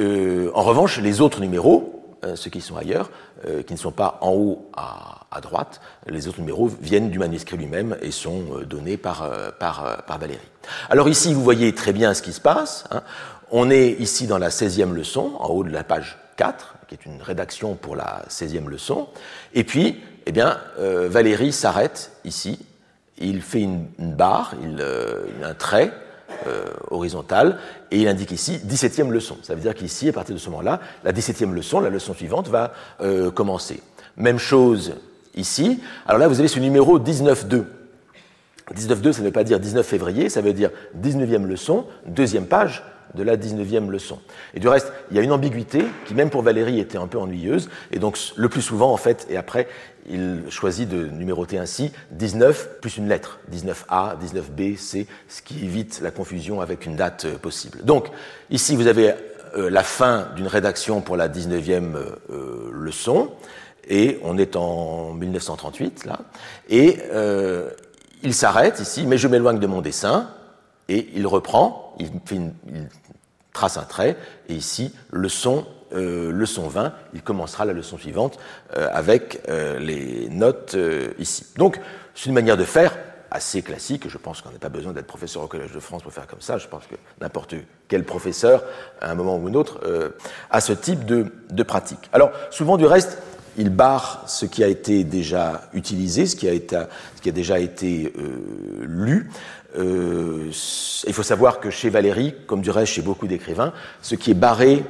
[0.00, 2.03] Euh, en revanche, les autres numéros,
[2.36, 3.10] ceux qui sont ailleurs,
[3.46, 7.56] euh, qui ne sont pas en haut à, droite, les autres numéros viennent du manuscrit
[7.56, 9.28] lui-même et sont donnés par,
[10.20, 10.38] Valérie.
[10.88, 12.84] Alors ici, vous voyez très bien ce qui se passe.
[13.50, 17.06] On est ici dans la 16e leçon, en haut de la page 4 qui est
[17.06, 19.08] une rédaction pour la 16e leçon.
[19.54, 22.58] Et puis, eh bien, euh, Valérie s'arrête ici,
[23.18, 25.92] il fait une, barre, il, euh, un trait
[26.46, 27.58] euh, horizontal,
[27.90, 29.36] et il indique ici 17e leçon.
[29.42, 32.48] Ça veut dire qu'ici, à partir de ce moment-là, la 17e leçon, la leçon suivante,
[32.48, 32.72] va
[33.34, 33.82] commencer.
[34.16, 34.94] Même chose
[35.34, 35.80] ici.
[36.06, 37.64] Alors là, vous avez ce numéro 19.2.
[38.72, 40.70] 19.2, ça ne veut pas dire 19 février, ça veut dire
[41.00, 42.82] 19e leçon, deuxième page,
[43.14, 44.18] de la 19e leçon.
[44.54, 47.18] Et du reste, il y a une ambiguïté qui, même pour Valérie, était un peu
[47.18, 47.68] ennuyeuse.
[47.92, 49.68] Et donc, le plus souvent, en fait, et après,
[50.08, 56.00] il choisit de numéroter ainsi 19 plus une lettre, 19A, 19B, C, ce qui évite
[56.02, 57.80] la confusion avec une date euh, possible.
[57.84, 58.08] Donc,
[58.50, 59.14] ici, vous avez
[59.56, 61.96] euh, la fin d'une rédaction pour la 19e
[62.30, 63.30] euh, leçon,
[63.88, 66.20] et on est en 1938, là,
[66.70, 67.00] et
[68.22, 70.30] il s'arrête ici, mais je m'éloigne de mon dessin,
[70.88, 72.10] et il reprend, il,
[73.52, 74.16] trace un trait,
[74.48, 78.38] et ici, leçon, euh, leçon 20, il commencera la leçon suivante
[78.76, 80.76] euh, avec euh, les notes
[81.18, 81.46] ici.
[81.56, 81.80] Donc,
[82.14, 82.96] c'est une manière de faire
[83.30, 86.12] assez classique, je pense qu'on n'a pas besoin d'être professeur au Collège de France pour
[86.12, 87.54] faire comme ça, je pense que n'importe
[87.88, 88.62] quel professeur,
[89.00, 89.80] à un moment ou un autre,
[90.50, 91.98] a ce type de, pratique.
[92.12, 93.18] Alors, souvent du reste,
[93.56, 96.80] il barre ce qui a été déjà utilisé, ce qui a, été,
[97.16, 98.12] ce qui a déjà été
[98.82, 99.30] lu.
[99.76, 100.50] Euh,
[101.06, 104.34] il faut savoir que chez Valérie, comme du reste chez beaucoup d'écrivains, ce qui est
[104.34, 104.84] barré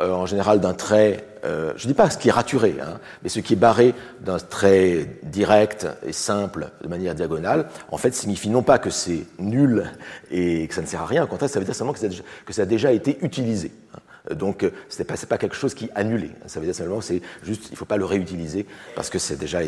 [0.00, 3.00] euh, en général d'un trait euh, je ne dis pas ce qui est raturé, hein,
[3.22, 8.14] mais ce qui est barré d'un trait direct et simple de manière diagonale, en fait,
[8.14, 9.90] signifie non pas que c'est nul
[10.30, 12.62] et que ça ne sert à rien, au contraire, ça veut dire simplement que ça
[12.62, 13.72] a déjà, été utilisé.
[13.94, 14.34] Hein.
[14.36, 16.30] Donc, ce n'est pas, quelque chose qui est annulé.
[16.46, 18.64] Ça veut dire simplement que c'est juste, il ne faut pas le réutiliser
[18.94, 19.58] parce que déjà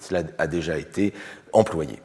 [0.00, 1.12] cela a déjà été
[1.52, 2.00] employé.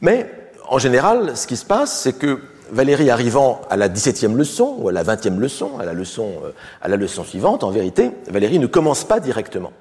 [0.00, 0.30] Mais,
[0.68, 4.88] en général, ce qui se passe, c'est que Valérie arrivant à la 17e leçon ou
[4.88, 6.50] à la 20e leçon, à la leçon, euh,
[6.80, 9.72] à la leçon suivante, en vérité, Valérie ne commence pas directement.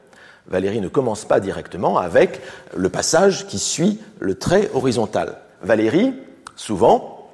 [0.47, 2.41] Valérie ne commence pas directement avec
[2.75, 5.37] le passage qui suit le trait horizontal.
[5.61, 6.13] Valérie,
[6.55, 7.29] souvent,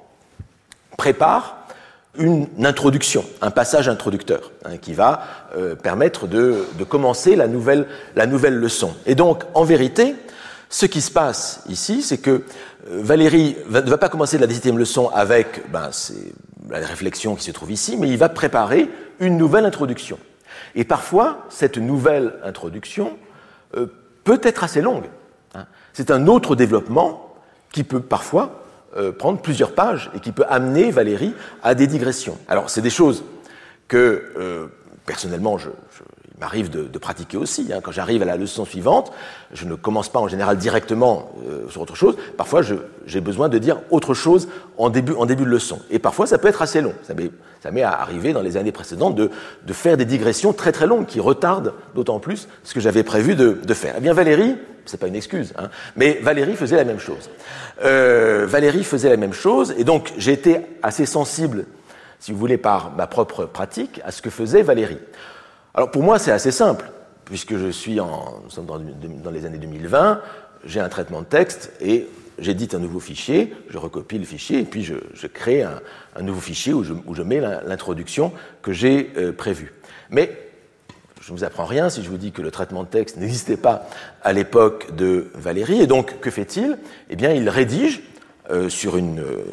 [0.98, 1.58] prépare
[2.18, 5.22] une introduction, un passage introducteur, hein, qui va
[5.58, 8.94] euh, permettre de, de, commencer la nouvelle, la nouvelle leçon.
[9.06, 10.16] Et donc, en vérité,
[10.70, 12.44] ce qui se passe ici, c'est que
[12.90, 15.90] euh, Valérie ne va pas commencer la 17e leçon avec ben,
[16.70, 20.20] la réflexion qui se trouve ici, mais il va préparer une nouvelle introduction.
[20.76, 23.18] Et parfois, cette nouvelle introduction
[23.76, 23.88] euh,
[24.24, 25.06] peut être assez longue.
[25.56, 25.66] Hein.
[25.94, 27.36] C'est un autre développement
[27.72, 28.64] qui peut parfois
[28.98, 32.38] euh, prendre plusieurs pages et qui peut amener Valérie à des digressions.
[32.48, 33.24] Alors, c'est des choses
[33.88, 34.70] que,
[35.08, 35.70] personnellement, je,
[36.40, 37.72] m'arrive de, pratiquer aussi.
[37.74, 37.80] Hein.
[37.82, 39.12] Quand j'arrive à la leçon suivante,
[39.54, 42.16] je ne commence pas en général directement euh, sur autre chose.
[42.38, 42.62] Parfois,
[43.06, 44.48] j'ai besoin de dire autre chose
[44.78, 45.80] en début, en début de leçon.
[45.90, 46.94] Et parfois, ça peut être assez long.
[47.04, 49.32] Ça m'est arrivé dans les années précédentes de,
[49.66, 53.36] de, faire des digressions très très longues qui retardent d'autant plus ce que j'avais prévu
[53.36, 53.96] de, de, faire.
[53.98, 57.30] Eh bien, Valérie, c'est pas une excuse, hein, mais Valérie faisait la même chose.
[57.84, 61.66] Euh, Valérie faisait la même chose, et donc j'ai été assez sensible,
[62.20, 65.00] si vous voulez, par ma propre pratique, à ce que faisait Valérie.
[65.74, 66.90] Alors pour moi, c'est assez simple,
[67.26, 70.22] puisque je suis en, nous sommes dans, les années 2020,
[70.66, 72.08] j'ai un traitement de texte et
[72.40, 75.80] j'édite un nouveau fichier, je recopie le fichier et puis je, crée un,
[76.22, 79.74] nouveau fichier où je, mets l'introduction que j'ai euh, prévue.
[80.10, 80.50] Mais
[81.22, 83.58] je ne vous apprends rien si je vous dis que le traitement de texte n'existait
[83.58, 83.88] pas
[84.24, 85.82] à l'époque de Valérie.
[85.82, 86.80] Et donc, que fait-il?
[87.10, 88.02] Eh bien, il rédige
[88.50, 89.44] euh, sur une euh,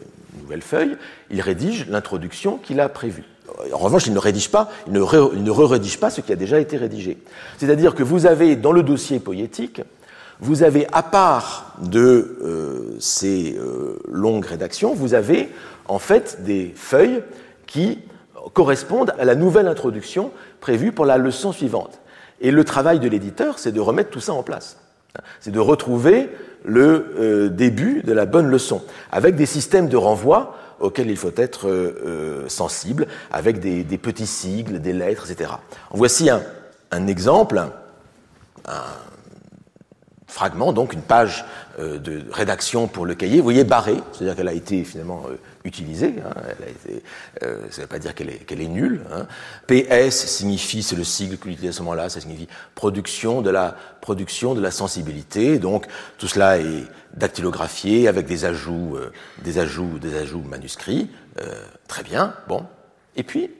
[0.40, 0.96] nouvelle feuille,
[1.30, 3.24] il rédige l'introduction qu'il a prévue
[3.72, 6.76] en revanche, il ne rédige pas, il ne, re-rédige pas ce qui a déjà été
[6.76, 7.18] rédigé.
[7.58, 9.82] C'est-à-dire que vous avez dans le dossier poétique,
[10.40, 15.48] vous avez à part de euh, ces euh, longues rédactions, vous avez
[15.86, 17.22] en fait des feuilles
[17.66, 17.98] qui
[18.52, 20.30] correspondent à la nouvelle introduction
[20.60, 22.00] prévue pour la leçon suivante.
[22.40, 24.78] Et le travail de l'éditeur, c'est de remettre tout ça en place.
[25.40, 26.30] C'est de retrouver
[26.64, 31.32] le euh, début de la bonne leçon, avec des systèmes de renvoi auxquels il faut
[31.36, 35.52] être euh, euh, sensible, avec des, petits sigles, des lettres, etc.
[35.90, 37.62] voici un, exemple,
[38.66, 38.82] un
[40.26, 41.44] fragment, donc une page
[41.78, 43.38] de rédaction pour le cahier.
[43.38, 45.24] Vous voyez, barré, c'est-à-dire qu'elle a été finalement
[45.64, 46.14] utilisée.
[46.24, 46.32] Hein,
[47.40, 49.02] ça ne veut pas dire qu'elle est, nulle.
[49.12, 49.26] Hein.
[49.66, 53.76] PS signifie, c'est le sigle que l'utilise à ce moment-là, ça signifie production de la
[54.00, 55.58] production de la sensibilité.
[55.58, 55.86] Donc
[56.18, 56.84] tout cela est
[57.14, 59.12] dactylographié avec des ajouts, euh,
[59.42, 61.10] des ajouts, des ajouts manuscrits.
[61.40, 61.54] Euh,
[61.88, 62.34] très bien.
[62.48, 62.64] Bon.
[63.16, 63.50] Et puis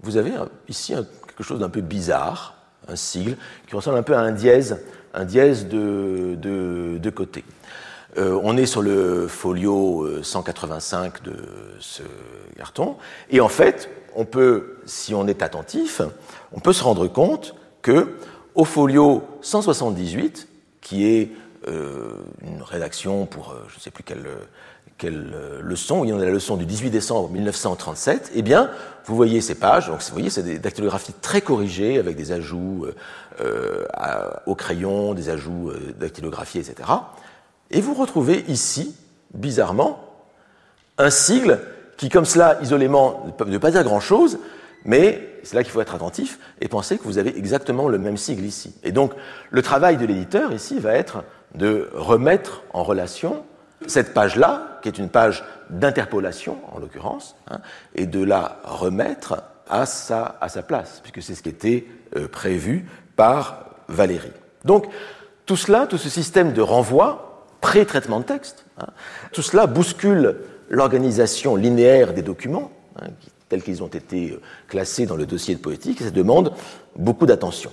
[0.00, 0.32] vous avez
[0.68, 0.94] ici
[1.26, 2.54] quelque chose d'un peu bizarre,
[2.88, 4.78] un sigle qui ressemble un peu à un dièse,
[5.14, 7.44] un dièse de, côté.
[8.16, 11.36] Euh, on est sur le folio 185 de
[11.80, 12.02] ce
[12.56, 12.96] carton,
[13.30, 16.00] et en fait, on peut, si on est attentif,
[16.52, 18.16] on peut se rendre compte que
[18.54, 20.48] au folio 178,
[20.80, 21.30] qui est
[21.66, 24.26] euh, une rédaction pour euh, je ne sais plus quelle,
[24.98, 28.70] quelle leçon, il y en a la leçon du 18 décembre 1937, eh bien,
[29.06, 32.86] vous voyez ces pages, donc vous voyez, c'est des dactylographies très corrigées, avec des ajouts
[34.46, 36.88] au crayon, des ajouts dactylographiés, etc.
[37.70, 38.94] Et vous retrouvez ici,
[39.34, 40.04] bizarrement,
[40.98, 41.60] un sigle
[41.96, 44.38] qui, comme cela, isolément, ne peut pas dire grand-chose,
[44.84, 48.16] mais c'est là qu'il faut être attentif et penser que vous avez exactement le même
[48.16, 48.74] sigle ici.
[48.82, 49.12] Et donc,
[49.50, 53.44] le travail de l'éditeur ici va être de remettre en relation
[53.86, 57.60] cette page-là, qui est une page d'interpolation, en l'occurrence, hein,
[57.94, 63.66] et de la remettre à sa, place, puisque c'est ce qui était euh, prévu par
[63.88, 64.32] Valérie.
[64.64, 64.86] Donc,
[65.46, 68.66] tout cela, tout ce système de renvoi, pré-traitement de texte.
[68.78, 68.86] Hein.
[69.32, 70.36] Tout cela bouscule
[70.68, 73.06] l'organisation linéaire des documents, hein,
[73.48, 76.52] tels qu'ils ont été euh, classés dans le dossier de poétique, et ça demande
[76.96, 77.70] beaucoup d'attention.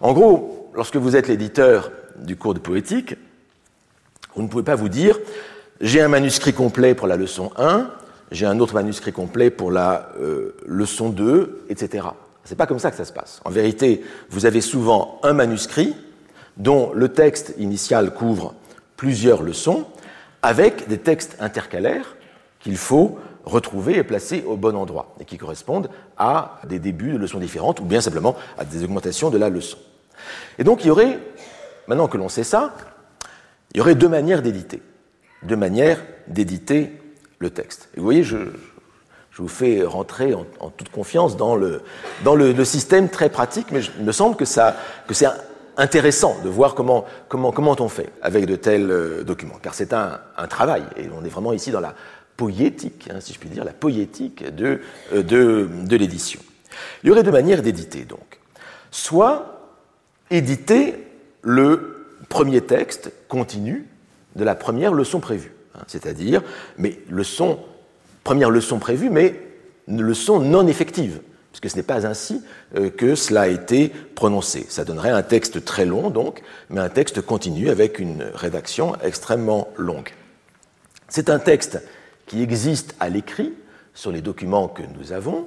[0.00, 3.16] En gros, lorsque vous êtes l'éditeur du cours de poétique,
[4.36, 5.18] vous ne pouvez pas vous dire
[5.80, 7.90] j'ai un manuscrit complet pour la leçon 1,
[8.30, 12.06] j'ai un autre manuscrit complet pour la euh, leçon 2, etc.
[12.44, 13.40] C'est pas comme ça que ça se passe.
[13.44, 15.94] En vérité, vous avez souvent un manuscrit
[16.56, 18.54] dont le texte initial couvre
[18.96, 19.86] plusieurs leçons
[20.42, 22.16] avec des textes intercalaires
[22.60, 27.18] qu'il faut retrouvés et placés au bon endroit, et qui correspondent à des débuts de
[27.18, 29.76] leçons différentes, ou bien simplement à des augmentations de la leçon.
[30.58, 31.18] Et donc il y aurait,
[31.88, 32.74] maintenant que l'on sait ça,
[33.74, 34.82] il y aurait deux manières d'éditer.
[35.42, 36.92] Deux manières d'éditer
[37.38, 37.88] le texte.
[37.96, 38.36] Vous voyez, je,
[39.32, 41.82] je vous fais rentrer en, toute confiance dans, le,
[42.22, 45.26] dans le, système très pratique, mais il me semble que, que c'est
[45.76, 49.92] intéressant de voir comment, comment, comment on fait avec de tels euh, documents, car c'est
[49.92, 51.94] un, un, travail, et on est vraiment ici dans la
[52.36, 54.80] poétique, hein, si je puis dire, la poétique de,
[55.12, 56.40] euh, de, de l'édition.
[57.02, 58.40] Il y aurait deux manières d'éditer, donc.
[58.92, 59.60] Soit
[60.30, 60.94] éditer
[61.42, 61.93] le
[62.28, 63.86] premier texte continu
[64.36, 66.42] de la première leçon prévue, hein, c'est-à-dire,
[66.78, 67.58] mais leçon
[68.24, 69.40] première leçon prévue, mais
[69.86, 71.20] une leçon non effective,
[71.52, 72.42] puisque ce n'est pas ainsi
[72.74, 74.66] euh, que cela a été prononcé.
[74.68, 79.68] Ça donnerait un texte très long, donc, mais un texte continu avec une rédaction extrêmement
[79.76, 80.10] longue.
[81.08, 81.80] C'est un texte
[82.26, 83.52] qui existe à l'écrit
[83.92, 85.46] sur les documents que nous avons,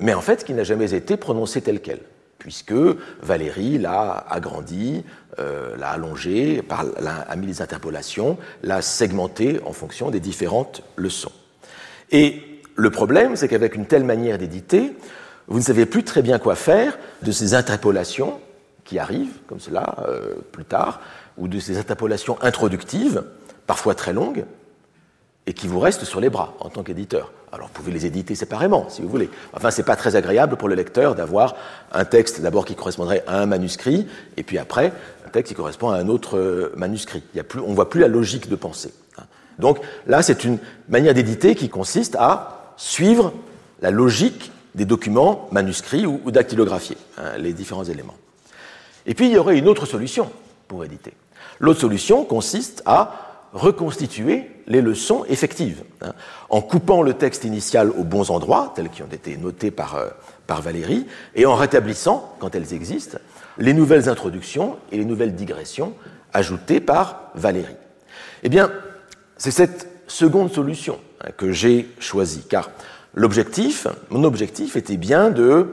[0.00, 2.00] mais en fait qui n'a jamais été prononcé tel quel,
[2.38, 2.74] puisque
[3.22, 5.04] Valérie l'a agrandi,
[5.38, 11.32] euh, l'a allongé, a mis des interpolations, l'a segmenté en fonction des différentes leçons.
[12.10, 12.42] Et
[12.74, 14.92] le problème, c'est qu'avec une telle manière d'éditer,
[15.48, 18.38] vous ne savez plus très bien quoi faire de ces interpolations
[18.84, 21.00] qui arrivent, comme cela, euh, plus tard,
[21.36, 23.24] ou de ces interpolations introductives,
[23.66, 24.44] parfois très longues,
[25.48, 27.32] et qui vous restent sur les bras en tant qu'éditeur.
[27.52, 29.30] Alors, vous pouvez les éditer séparément, si vous voulez.
[29.54, 31.56] Enfin, c'est pas très agréable pour le lecteur d'avoir
[31.90, 34.92] un texte d'abord qui correspondrait à un manuscrit, et puis après,
[35.26, 37.22] un texte qui correspond à un autre euh, manuscrit.
[37.32, 38.92] Il y a plus, on ne voit plus la logique de pensée.
[39.58, 40.58] Donc là, c'est une
[40.90, 43.32] manière d'éditer qui consiste à suivre
[43.80, 48.16] la logique des documents manuscrits ou, dactylographiés, hein, les différents éléments.
[49.06, 50.30] Et puis, il y aurait une autre solution
[50.68, 51.14] pour éditer.
[51.58, 56.12] L'autre solution consiste à reconstituer les leçons effectives, hein,
[56.50, 60.08] en coupant le texte initial aux bons endroits, tels qui ont été notés par, euh,
[60.46, 63.18] par Valérie, et en rétablissant, quand elles existent,
[63.56, 65.94] les nouvelles introductions et les nouvelles digressions
[66.32, 67.76] ajoutées par Valérie.
[68.42, 68.70] Eh bien,
[69.38, 72.70] c'est cette seconde solution hein, que j'ai choisie, car
[73.16, 75.72] mon objectif était bien de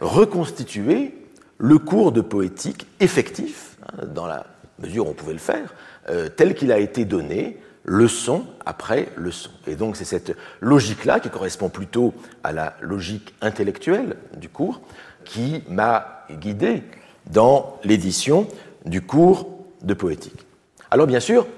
[0.00, 1.14] reconstituer
[1.58, 4.46] le cours de poétique effectif, hein, dans la
[4.78, 5.74] mesure où on pouvait le faire,
[6.08, 7.58] euh, tel qu'il a été donné,
[7.90, 9.50] leçon après leçon.
[9.66, 12.14] Et donc c'est cette logique-là, qui correspond plutôt
[12.44, 14.80] à la logique intellectuelle du cours,
[15.24, 16.84] qui m'a guidé
[17.26, 18.46] dans l'édition
[18.86, 19.48] du cours
[19.82, 20.46] de poétique.
[20.92, 21.48] Alors bien sûr,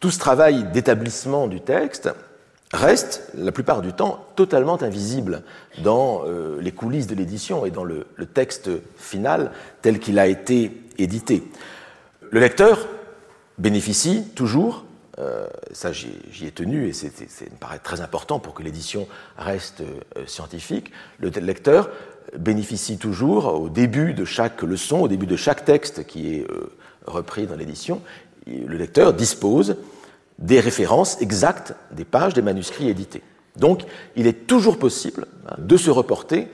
[0.00, 2.08] tout ce travail d'établissement du texte
[2.72, 5.42] reste, la plupart du temps, totalement invisible
[5.84, 9.52] dans euh, les coulisses de l'édition et dans le, texte final
[9.82, 11.42] tel qu'il a été édité.
[12.30, 12.88] Le lecteur
[13.58, 14.85] bénéficie toujours,
[15.18, 17.10] euh, ça j'y ai tenu et c'est
[17.50, 19.08] me paraît très important pour que l'édition
[19.38, 21.90] reste euh, scientifique, le lecteur
[22.36, 26.46] bénéficie toujours au début de chaque leçon, au début de chaque texte qui est
[27.06, 28.02] repris dans l'édition,
[28.46, 29.76] le lecteur dispose
[30.38, 33.22] des références exactes des pages des manuscrits édités.
[33.56, 33.82] Donc,
[34.16, 36.48] il est toujours possible hein, de se reporter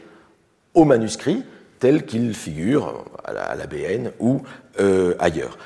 [0.75, 1.43] au manuscrit
[1.79, 4.43] tel qu'il figure à la, BN ou
[4.79, 5.59] euh, ailleurs.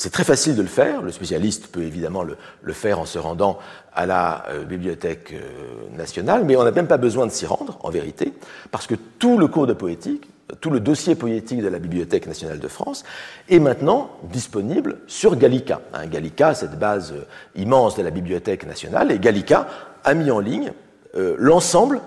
[0.00, 1.02] C'est très facile de le faire.
[1.02, 3.58] Le spécialiste peut évidemment le, faire en se rendant
[3.94, 7.78] à la euh, Bibliothèque euh, nationale, mais on n'a même pas besoin de s'y rendre,
[7.82, 8.32] en vérité,
[8.70, 10.26] parce que tout le cours de poétique
[10.60, 13.04] tout le dossier poétique de la Bibliothèque nationale de France
[13.48, 15.80] est maintenant disponible sur Gallica.
[15.94, 17.24] Hein, Gallica, cette base euh,
[17.54, 19.68] immense de la Bibliothèque nationale, et Gallica
[20.02, 20.72] a mis en ligne
[21.14, 22.00] l'ensemble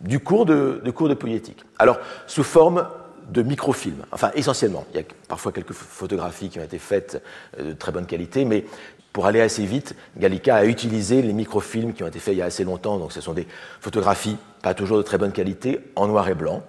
[0.00, 1.64] du cours de, cours de poétique.
[1.78, 2.86] Alors, sous forme
[3.28, 4.84] de microfilms, enfin essentiellement.
[4.92, 7.22] Il y a parfois quelques photographies qui ont été faites
[7.58, 8.64] euh, de très bonne qualité, mais
[9.12, 12.42] pour aller assez vite, Gallica a utilisé les microfilms qui ont été faits il y
[12.42, 13.46] a assez longtemps, donc ce sont des
[13.80, 16.62] photographies pas toujours de très bonne qualité, en noir et blanc.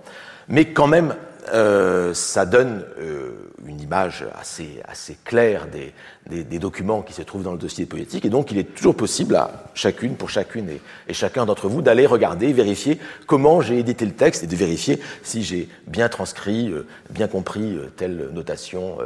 [0.49, 1.15] Mais quand même,
[1.53, 5.93] euh, ça donne euh, une image assez, assez claire des,
[6.29, 8.95] des, des, documents qui se trouvent dans le dossier poétique, et donc il est toujours
[8.95, 13.79] possible à chacune, pour chacune et, et chacun d'entre vous, d'aller regarder, vérifier comment j'ai
[13.79, 18.29] édité le texte et de vérifier si j'ai bien transcrit, euh, bien compris euh, telle
[18.33, 18.97] notation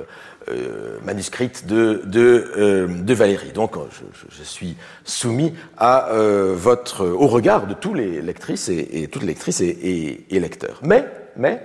[0.50, 3.52] euh, manuscrite de, de, de, Valérie.
[3.52, 6.10] Donc je, je, suis soumis à
[6.54, 10.80] votre, au regard de tous les lectrices et, et toutes les lectrices et, et lecteurs.
[10.82, 11.06] Mais
[11.40, 11.62] mais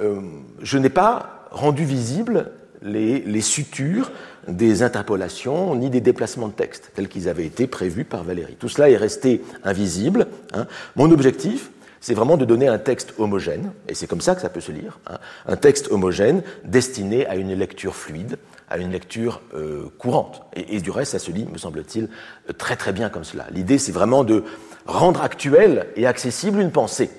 [0.00, 0.20] euh,
[0.62, 2.50] je n'ai pas rendu visibles
[2.82, 4.12] les, sutures
[4.46, 8.56] des interpolations ni des déplacements de texte tels qu'ils avaient été prévus par Valérie.
[8.58, 10.26] Tout cela est resté invisible.
[10.52, 10.66] Hein.
[10.96, 11.70] Mon objectif,
[12.00, 14.70] c'est vraiment de donner un texte homogène, et c'est comme ça que ça peut se
[14.70, 15.18] lire, hein.
[15.46, 18.36] un texte homogène destiné à une lecture fluide,
[18.70, 20.42] à une lecture euh, courante.
[20.54, 22.08] Et, et, du reste, ça se lit, me semble-t-il,
[22.56, 23.46] très très bien comme cela.
[23.50, 24.44] L'idée, c'est vraiment de
[24.86, 27.10] rendre actuelle et accessible une pensée,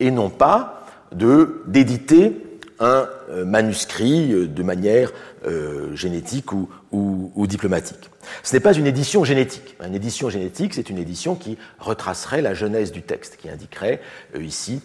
[0.00, 0.78] et non pas
[1.12, 2.48] de d'éditer
[2.80, 5.12] un euh, manuscrit euh, de manière
[5.46, 8.10] euh, génétique ou, ou, diplomatique.
[8.42, 9.76] Ce n'est pas une édition génétique.
[9.84, 14.00] Une édition génétique, c'est une édition qui retracerait la genèse du texte, qui indiquerait
[14.38, 14.82] ici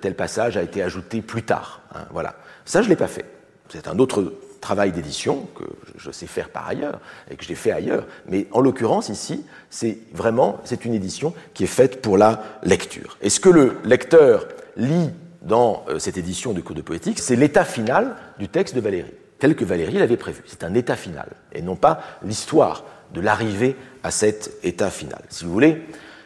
[0.00, 1.80] tel passage a été ajouté plus tard.
[1.94, 2.36] Hein, voilà.
[2.64, 3.24] Ça, je l'ai pas fait.
[3.70, 5.64] C'est un autre travail d'édition que
[5.96, 7.00] je sais faire par ailleurs
[7.30, 8.06] et que j'ai fait ailleurs.
[8.28, 13.16] Mais en l'occurrence, ici, c'est vraiment c'est une édition qui est faite pour la lecture.
[13.22, 14.46] Est-ce que le lecteur
[14.76, 15.10] lit
[15.42, 19.12] dans euh, cette édition du Code de poétique, c'est l'état final du texte de Valérie,
[19.38, 20.42] tel que Valérie l'avait prévu.
[20.46, 25.20] C'est un état final, et non pas l'histoire de l'arrivée à cet état final.
[25.28, 25.82] Si vous voulez,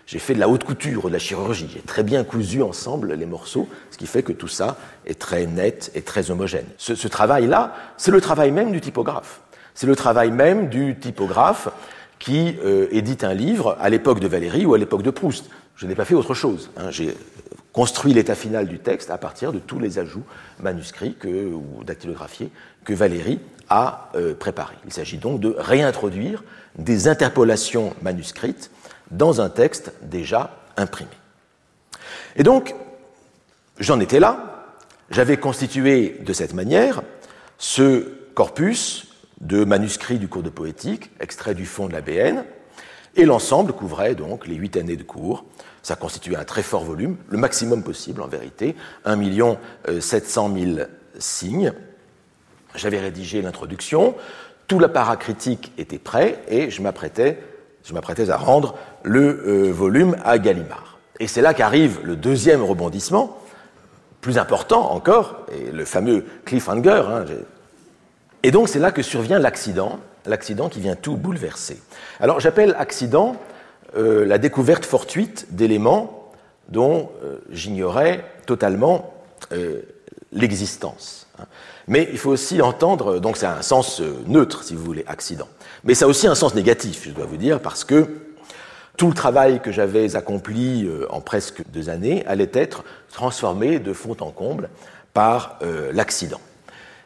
[0.07, 3.27] j'ai fait de la haute couture, de la chirurgie, j'ai très bien cousu ensemble les
[3.27, 6.67] morceaux, ce qui fait que tout ça est très net et très homogène.
[6.79, 9.41] Ce, travail-là, c'est le travail même du typographe.
[9.75, 11.69] C'est le travail même du typographe
[12.19, 15.51] qui euh, édite un livre à l'époque de Valérie ou à l'époque de Proust.
[15.75, 16.71] Je n'ai pas fait autre chose.
[16.77, 16.91] Hein.
[17.77, 20.24] Construit l'état final du texte à partir de tous les ajouts
[20.61, 22.51] manuscrits ou dactylographiés
[22.87, 24.79] que Valérie a euh, préparés.
[24.87, 26.43] Il s'agit donc de réintroduire
[26.79, 28.70] des interpolations manuscrites
[29.11, 31.11] dans un texte déjà imprimé.
[32.37, 32.74] Et donc,
[33.79, 34.72] j'en étais là,
[35.11, 37.03] j'avais constitué de cette manière
[37.59, 39.07] ce corpus
[39.43, 42.43] de manuscrits du cours de poétique, extrait du fond de la BN,
[43.16, 45.45] et l'ensemble couvrait donc les huit années de cours,
[45.87, 48.74] ça constituait un très fort volume, le maximum possible en vérité,
[49.05, 49.20] 1
[50.01, 50.78] 700 000
[51.20, 51.72] signes.
[52.74, 54.16] J'avais rédigé l'introduction,
[54.66, 57.41] tout l'apparat critique était prêt et je m'apprêtais,
[57.84, 58.74] je m'apprêtais à rendre
[59.05, 60.99] le euh, volume à Gallimard.
[61.20, 63.39] Et c'est là qu'arrive le deuxième rebondissement,
[64.20, 67.05] plus important encore, et le fameux cliffhanger.
[67.09, 67.24] Hein,
[68.43, 71.80] et donc c'est là que survient l'accident, l'accident qui vient tout bouleverser.
[72.18, 73.37] Alors j'appelle accident
[73.97, 76.32] euh, la découverte fortuite d'éléments
[76.68, 79.14] dont euh, j'ignorais totalement
[79.53, 79.82] euh,
[80.32, 81.28] l'existence.
[81.39, 81.45] Hein.
[81.87, 85.47] Mais il faut aussi entendre, donc c'est un sens neutre, si vous voulez, accident.
[85.84, 88.09] Mais ça a aussi un sens négatif, je dois vous dire, parce que
[88.97, 92.82] tout le travail que j'avais accompli en presque deux années allait être
[93.12, 94.68] transformé de fond en comble
[95.12, 95.61] par
[95.93, 96.41] l'accident.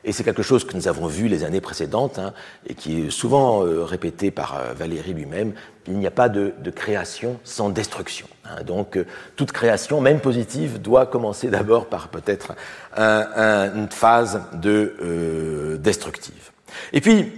[0.05, 2.33] Et c'est quelque chose que nous avons vu les années précédentes hein,
[2.67, 5.53] et qui est souvent euh, répété par euh, Valérie lui-même.
[5.87, 8.27] Il n'y a pas de, création sans destruction.
[8.45, 8.63] Hein.
[8.65, 12.55] Donc euh, toute création, même positive, doit commencer d'abord par peut-être
[12.97, 16.51] une phase de destructive.
[16.93, 17.33] Et puis,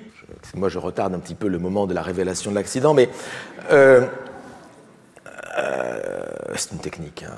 [0.55, 3.09] moi je retarde un petit peu le moment de la révélation de l'accident, mais
[6.55, 7.25] c'est une technique.
[7.25, 7.37] Hein,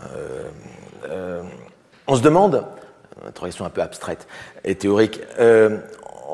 [2.07, 2.64] on se demande
[3.33, 4.27] traduction un peu abstraite
[4.64, 5.20] et théorique.
[5.39, 5.79] Euh,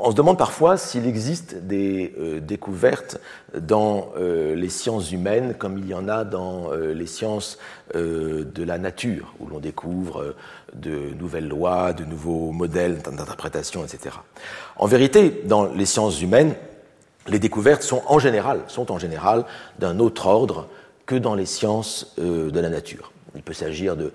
[0.03, 3.19] on se demande parfois s'il existe des euh, découvertes
[3.59, 7.59] dans euh, les sciences humaines comme il y en a dans les sciences
[7.95, 10.35] de la nature, où l'on découvre
[10.75, 14.17] de nouvelles lois, de nouveaux modèles d'interprétation, etc.
[14.77, 16.55] En vérité, dans les sciences humaines,
[17.27, 19.45] les découvertes sont en général, sont en général
[19.79, 20.69] d'un autre ordre
[21.07, 23.13] que dans les sciences de la nature.
[23.35, 24.13] Il peut s'agir de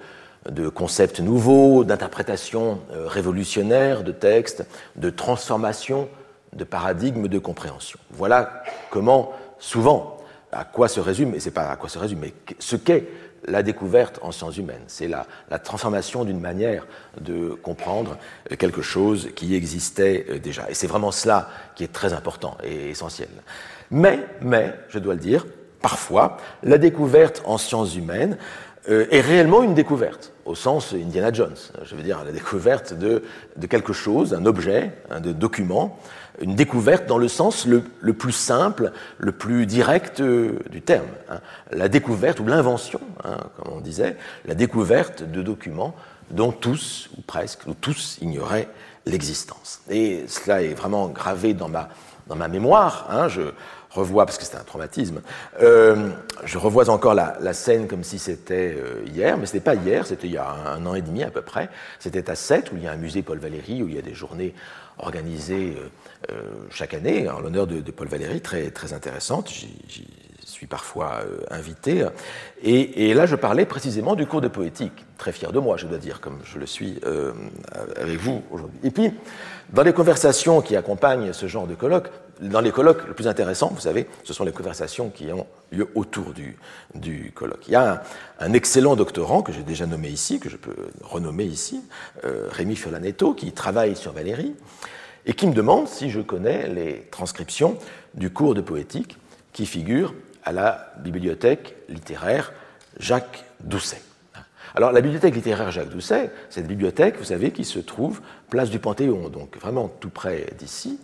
[0.49, 4.65] de concepts nouveaux, d'interprétations euh, révolutionnaires de textes,
[4.95, 6.07] de transformation
[6.53, 7.99] de paradigmes de compréhension.
[8.11, 10.17] Voilà comment, souvent,
[10.51, 13.07] à quoi se résume, et c'est pas à quoi se résume, mais ce qu'est
[13.47, 14.83] la découverte en sciences humaines.
[14.87, 16.87] C'est la, la, transformation d'une manière
[17.21, 18.17] de comprendre
[18.57, 20.69] quelque chose qui existait euh, déjà.
[20.69, 23.29] Et c'est vraiment cela qui est très important et essentiel.
[23.91, 25.45] Mais, mais, je dois le dire,
[25.81, 28.37] parfois, la découverte en sciences humaines
[28.89, 31.55] euh, est réellement une découverte, au sens Indiana Jones.
[31.83, 33.23] Je veux dire, la découverte de,
[33.57, 35.99] de quelque chose, un objet, un document,
[36.39, 41.07] une découverte dans le sens le, le plus simple, le plus direct euh, du terme.
[41.29, 41.39] Hein.
[41.71, 45.95] La découverte ou l'invention, hein, comme on disait, la découverte de documents
[46.31, 48.67] dont tous, ou presque, ou tous ignoraient
[49.05, 49.81] l'existence.
[49.89, 51.89] Et cela est vraiment gravé dans ma,
[52.27, 53.07] dans ma mémoire.
[53.09, 53.27] Hein.
[53.27, 53.41] Je,
[53.95, 55.21] revois, parce que c'était un traumatisme,
[55.61, 56.09] euh,
[56.43, 60.05] je revois encore la, scène comme si c'était euh, hier, mais ce n'était pas hier,
[60.05, 61.69] c'était il y a un, an et demi à peu près.
[61.99, 64.01] C'était à Sète, où il y a un musée Paul Valéry, où il y a
[64.01, 64.53] des journées
[64.97, 65.75] organisées
[66.31, 66.33] euh,
[66.69, 69.49] chaque année en l'honneur de, Paul Valéry, très, très intéressantes.
[69.49, 70.07] J'y
[70.45, 72.07] suis parfois invité.
[72.61, 75.05] Et, et, là, je parlais précisément du cours de poétique.
[75.17, 76.99] Très fier de moi, je dois dire, comme je le suis
[77.95, 78.79] avec vous aujourd'hui.
[78.83, 79.11] Et puis,
[79.75, 82.09] dans les conversations qui accompagnent ce genre de colloque,
[82.39, 85.89] dans les colloques, le plus intéressant, vous savez, ce sont les conversations qui ont lieu
[85.95, 86.57] autour du,
[87.35, 87.67] colloque.
[87.67, 88.01] Il y a
[88.39, 91.83] un, excellent doctorant que j'ai déjà nommé ici, que je peux renommer ici,
[92.23, 94.55] euh, Rémi Fiolanetto, qui travaille sur Valérie,
[95.25, 97.77] et qui me demande si je connais les transcriptions
[98.13, 99.17] du cours de poétique
[99.51, 100.13] qui figurent
[100.45, 102.53] à la bibliothèque littéraire
[102.97, 104.01] Jacques Doucet.
[104.73, 108.79] Alors la bibliothèque littéraire Jacques Doucet, cette bibliothèque, vous savez, qui se trouve place du
[108.79, 110.99] Panthéon, donc vraiment tout près d'ici.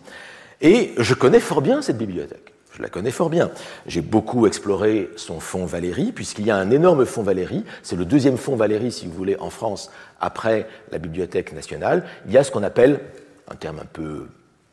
[0.60, 2.52] Et je connais fort bien cette bibliothèque.
[2.74, 3.50] Je la connais fort bien.
[3.86, 7.64] J'ai beaucoup exploré son fonds Valérie, puisqu'il y a un énorme fonds Valérie.
[7.82, 9.90] C'est le deuxième fonds Valérie, si vous voulez, en France,
[10.20, 12.04] après la Bibliothèque nationale.
[12.26, 13.00] Il y a ce qu'on appelle,
[13.50, 14.26] un terme un peu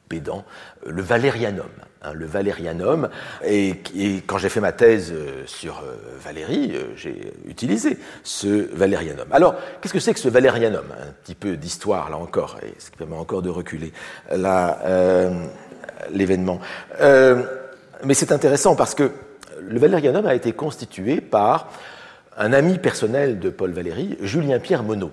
[0.10, 0.44] pédant,
[0.86, 1.70] le valérianum.
[2.02, 3.10] Hein, le valérianum.
[3.46, 3.76] Et,
[4.26, 9.28] quand j'ai fait ma thèse euh, sur euh, Valérie, euh, j'ai utilisé ce valérianum.
[9.32, 12.90] Alors, qu'est-ce que c'est que ce valérianum Un petit peu d'histoire, là encore, et ce
[12.90, 13.92] qui permet encore de reculer
[16.12, 16.62] l'événement.
[17.02, 19.12] mais c'est intéressant parce que
[19.62, 21.70] le valérianum a été constitué par
[22.38, 25.12] un ami personnel de Paul Valéry, Julien-Pierre Monod.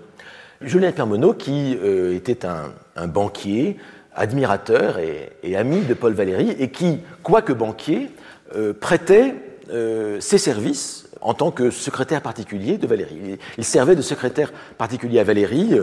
[0.61, 1.77] Julien-Pierre Monod, qui
[2.13, 3.77] était un banquier,
[4.17, 8.11] admirateur et, ami de Paul Valéry, et qui, quoique banquier,
[8.55, 9.35] euh, prêtait
[9.73, 13.39] euh, ses services en tant que secrétaire particulier de Valéry.
[13.59, 15.77] Il, servait de secrétaire particulier à Valéry,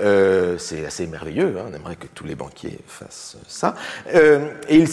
[0.00, 3.74] euh, c'est assez merveilleux, hein, on aimerait que tous les banquiers fassent ça.
[4.14, 4.88] et il,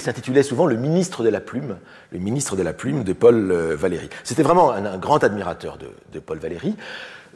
[0.00, 1.76] s'intitulait souvent le ministre de la plume,
[2.10, 4.10] le ministre de la plume de Paul Valéry.
[4.24, 5.78] C'était vraiment un, grand admirateur
[6.12, 6.74] de, Paul Valéry.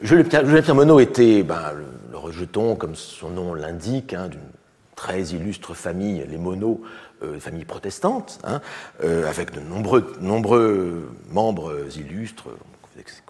[0.01, 1.71] Julien-Pierre Monod était ben,
[2.11, 4.41] le, rejeton, comme son nom l'indique, hein, d'une
[5.03, 6.77] très illustre famille, les Monod,
[7.23, 8.61] euh, famille protestante, hein,
[9.03, 12.47] euh, avec de nombreux, membres illustres.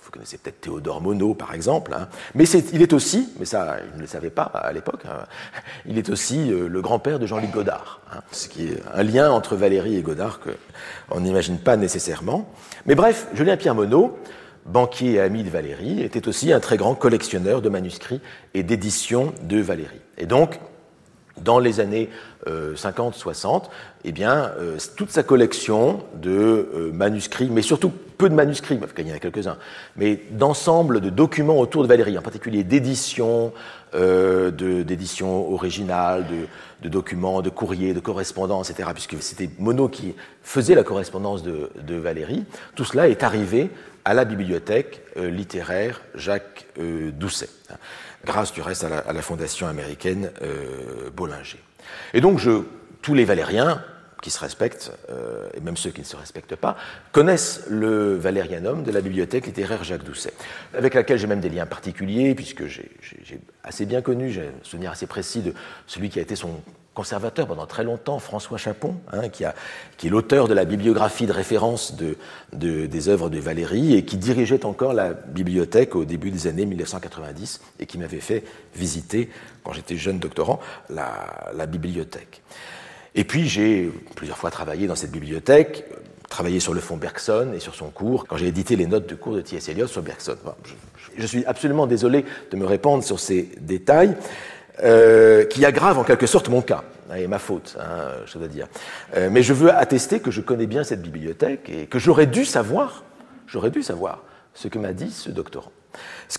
[0.04, 1.96] Vous connaissez peut-être Théodore Monod, par exemple.
[1.96, 2.10] Hein.
[2.36, 5.26] Mais il est aussi, mais ça, il ne le savait pas à l'époque, hein,
[5.88, 8.02] il est aussi euh, le grand-père de Jean-Luc Godard.
[8.32, 12.48] Ce qui est un lien entre Valérie et Godard qu'on n'imagine pas nécessairement.
[12.86, 14.12] Mais bref, Julien-Pierre Monod,
[14.68, 18.22] banquier et ami de Valérie, était aussi un très grand collectionneur de manuscrits
[18.54, 20.02] et d'éditions de Valérie.
[20.20, 20.60] Et donc,
[21.42, 22.10] dans les années
[22.48, 23.68] 50-60, euh,
[24.06, 29.08] eh bien, euh, toute sa collection de euh, manuscrits, mais surtout peu de manuscrits, il
[29.08, 29.58] y en a quelques-uns,
[29.96, 33.54] mais d'ensemble de documents autour de Valérie, en particulier d'éditions,
[33.94, 36.26] d'éditions originales,
[36.82, 41.70] de, documents, de courriers, de correspondances, etc., puisque c'était Monod qui faisait la correspondance de,
[41.86, 42.44] de, Valérie,
[42.76, 43.70] tout cela est arrivé
[44.06, 47.50] à la bibliothèque littéraire Jacques Doucet
[48.26, 51.60] grâce du reste à la, fondation américaine euh, Bollinger.
[52.14, 52.40] Et donc,
[53.02, 53.84] tous les valériens
[54.22, 56.78] qui se respectent, euh, et même ceux qui ne se respectent pas,
[57.12, 60.34] connaissent le valérianum de la bibliothèque littéraire Jacques Doucet,
[60.74, 62.90] avec laquelle j'ai même des liens particuliers, puisque j'ai
[63.64, 65.54] assez bien connu, j'ai un souvenir assez précis de
[65.88, 66.62] celui qui a été son
[66.94, 71.96] conservateur pendant très longtemps, François Chapon, hein, qui, est l'auteur de la bibliographie de référence
[71.96, 72.16] de,
[72.86, 77.62] des œuvres de Valéry et qui dirigeait encore la bibliothèque au début des années 1990
[77.80, 78.44] et qui m'avait fait
[78.76, 79.30] visiter,
[79.64, 82.42] quand j'étais jeune doctorant, la, bibliothèque.
[83.16, 85.86] Et puis j'ai plusieurs fois travaillé dans cette bibliothèque,
[86.30, 89.16] travaillé sur le fond Bergson et sur son cours, quand j'ai édité les notes de
[89.16, 89.70] cours de T.S.
[89.70, 90.36] Eliot sur Bergson.
[91.16, 94.16] je, suis absolument désolé de me répandre sur ces détails,
[94.82, 98.48] euh, qui aggrave en quelque sorte mon cas, hein, et ma faute, hein, je dois
[98.48, 98.68] dire.
[99.16, 102.44] Euh, mais je veux attester que je connais bien cette bibliothèque et que j'aurais dû
[102.44, 103.04] savoir,
[103.46, 104.24] j'aurais dû savoir
[104.56, 105.72] ce que m'a dit ce doctorant.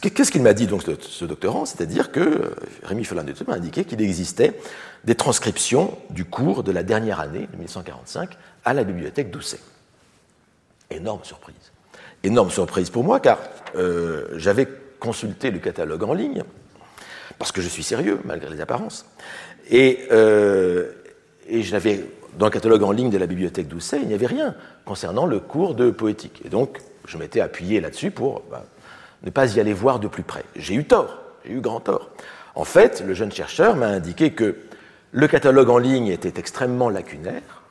[0.01, 1.65] Qu'est-ce qu'il m'a dit donc ce doctorant?
[1.65, 4.59] C'est-à-dire que euh, Rémi Ferland m'a indiqué qu'il existait
[5.05, 8.31] des transcriptions du cours de la dernière année, de 1945,
[8.65, 9.61] à la bibliothèque Doucet.
[10.91, 11.55] Énorme surprise.
[12.25, 13.39] Énorme surprise pour moi, car
[14.37, 14.67] j'avais
[14.99, 16.43] consulté le catalogue en ligne,
[17.39, 19.07] parce que je suis sérieux, malgré les apparences.
[19.71, 20.93] Et, euh,
[21.49, 22.05] et j'avais,
[22.39, 24.55] dans le catalogue en ligne de la bibliothèque d'Ousset, il n'y avait rien
[24.85, 26.43] concernant le cours de poétique.
[26.45, 28.65] Et donc, je m'étais appuyé là-dessus pour bah,
[29.23, 30.45] ne pas y aller voir de plus près.
[30.57, 32.11] J'ai eu tort, j'ai eu grand tort.
[32.55, 34.57] En fait, le jeune chercheur m'a indiqué que
[35.13, 37.63] le catalogue en ligne était extrêmement lacunaire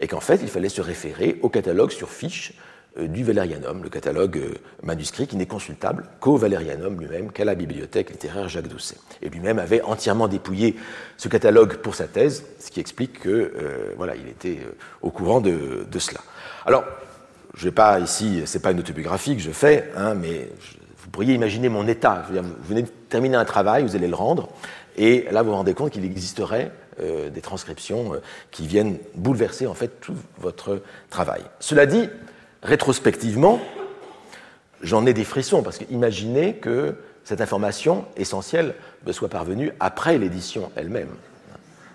[0.00, 2.52] et qu'en fait, il fallait se référer au catalogue sur fiche
[2.98, 8.10] du Valérianum, le catalogue euh, manuscrit qui n'est consultable qu'au Valérianum lui-même, qu'à la bibliothèque
[8.10, 8.96] littéraire Jacques Doucet.
[9.22, 10.76] Et lui-même avait entièrement dépouillé
[11.16, 14.60] ce catalogue pour sa thèse, ce qui explique que euh, voilà, il était
[15.02, 16.20] au courant de, cela.
[16.64, 16.84] Alors,
[17.54, 20.48] je vais pas ici, c'est pas une autobiographie que je fais, hein, mais
[20.98, 22.26] vous pourriez imaginer mon état.
[22.30, 24.48] vous venez de terminer un travail, vous allez le rendre,
[24.96, 28.12] et là vous vous rendez compte qu'il existerait des transcriptions
[28.50, 31.42] qui viennent bouleverser en fait tout votre travail.
[31.60, 32.08] Cela dit,
[32.66, 33.60] rétrospectivement,
[34.82, 38.74] j'en ai des frissons, parce que imaginez que cette information essentielle
[39.06, 41.08] me soit parvenue après l'édition elle-même.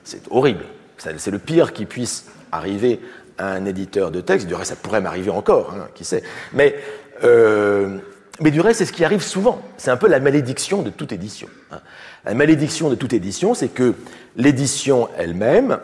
[0.04, 0.64] C'est horrible.
[0.98, 3.00] C'est le pire qui puisse arriver
[3.38, 4.48] à un éditeur de texte.
[4.48, 6.24] Du reste, ça pourrait m'arriver encore, hein, qui sait.
[6.54, 6.76] Mais,
[7.24, 7.98] euh,
[8.40, 9.62] mais du reste, c'est ce qui arrive souvent.
[9.78, 11.48] C'est un peu la malédiction de toute édition.
[11.72, 11.80] Hein.
[12.26, 13.96] La malédiction de toute édition, c'est que
[14.36, 15.80] l'édition elle-même,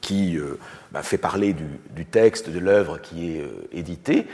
[0.00, 0.58] qui euh,
[0.92, 4.26] bah, fait parler du, texte, de l'œuvre qui est euh, éditée,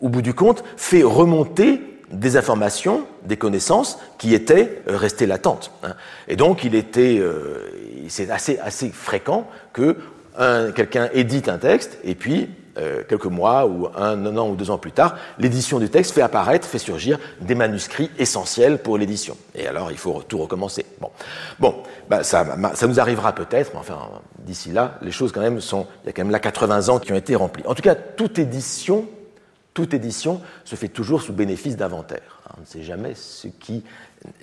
[0.00, 5.72] au bout du compte, fait remonter des informations, des connaissances qui étaient euh, restées latentes.
[5.82, 5.94] Hein.
[6.28, 7.70] Et donc, il était, euh,
[8.08, 9.96] c'est assez, assez fréquent que
[10.74, 14.78] quelqu'un édite un texte et puis euh, quelques mois ou un, an ou deux ans
[14.78, 19.36] plus tard, l'édition du texte fait apparaître, fait surgir des manuscrits essentiels pour l'édition.
[19.54, 20.84] Et alors, il faut tout recommencer.
[21.00, 21.10] Bon,
[21.60, 22.44] bon bah, ça,
[22.88, 23.98] nous arrivera peut-être, mais enfin,
[24.40, 26.98] d'ici là, les choses quand même sont, il y a quand même là 80 ans
[26.98, 27.62] qui ont été remplis.
[27.66, 29.06] En tout cas, toute édition,
[29.72, 32.40] toute édition se fait toujours sous bénéfice d'inventaire.
[32.56, 33.84] On ne sait jamais ce qui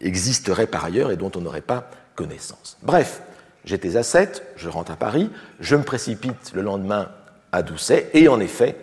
[0.02, 2.78] existerait par ailleurs et dont on n'aurait pas connaissance.
[2.82, 3.22] Bref,
[3.66, 5.30] j'étais à 7, je rentre à Paris,
[5.60, 7.10] je me précipite le lendemain
[7.52, 8.10] à Doucet.
[8.14, 8.76] Et en effet,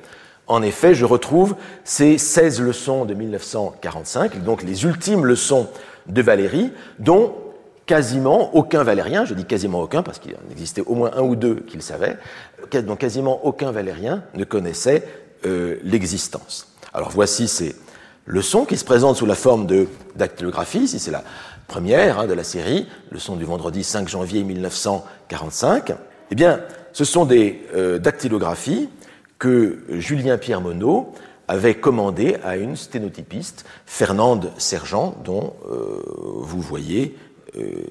[0.47, 5.69] en effet, je retrouve ces 16 leçons de 1945, donc les ultimes leçons
[6.07, 7.35] de Valérie, dont
[7.85, 11.37] quasiment aucun valérien, je dis quasiment aucun parce qu'il en existait au moins un ou
[11.37, 12.17] deux qui le savaient,
[12.73, 15.07] dont quasiment aucun valérien ne connaissait
[15.47, 16.69] euh, l'existence.
[16.93, 17.75] Alors voici ces
[18.27, 21.25] leçons qui se présentent sous la forme de dactylographie, ici c'est la
[21.67, 25.95] première hein, de la série, leçon du vendredi 5 janvier 1945.
[26.31, 26.61] Eh bien,
[26.93, 28.89] ce sont des euh, dactylographies
[29.39, 31.07] que Julien Pierre Monod
[31.47, 36.03] avait commandées à une sténotypiste, Fernande Sergent, dont euh,
[36.41, 37.17] vous voyez
[37.57, 37.83] euh,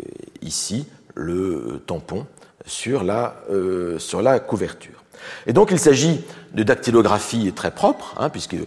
[0.42, 2.28] ici le tampon
[2.66, 3.34] sur la,
[4.46, 5.04] couverture.
[5.48, 6.22] Et donc il s'agit
[6.54, 8.58] de dactylographie très propre, hein, puisque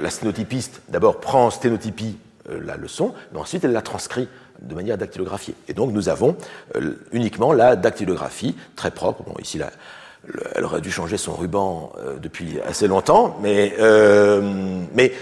[0.00, 2.16] la sténotypiste d'abord prend en sténotypie
[2.48, 4.28] la leçon, mais ensuite elle la transcrit
[4.62, 5.54] de manière dactylographiée.
[5.68, 6.36] Et donc nous avons
[6.76, 9.22] euh, uniquement la dactylographie très propre.
[9.22, 9.60] Bon, ici,
[10.54, 14.40] elle aurait dû changer son ruban euh, depuis assez longtemps, mais, euh,
[14.94, 15.12] mais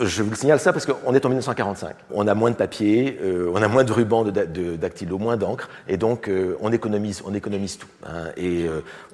[0.00, 1.94] je vous le signale ça parce qu'on est en 1945.
[2.12, 3.18] On a moins de papier,
[3.52, 7.78] on a moins de rubans de, dactylo, moins d'encre, et donc on, économise, on économise
[7.78, 7.88] tout.
[8.06, 8.66] Hein, et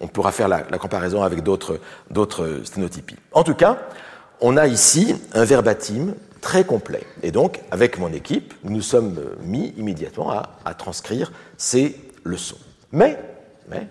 [0.02, 1.80] on pourra faire la comparaison avec d'autres
[2.64, 3.16] sténotypies.
[3.32, 3.78] En tout cas,
[4.42, 6.14] on a ici un verbatim
[6.44, 7.00] très complet.
[7.22, 12.58] Et donc, avec mon équipe, nous nous sommes mis immédiatement à, transcrire ces leçons.
[12.92, 13.18] Mais,
[13.70, 13.88] mais,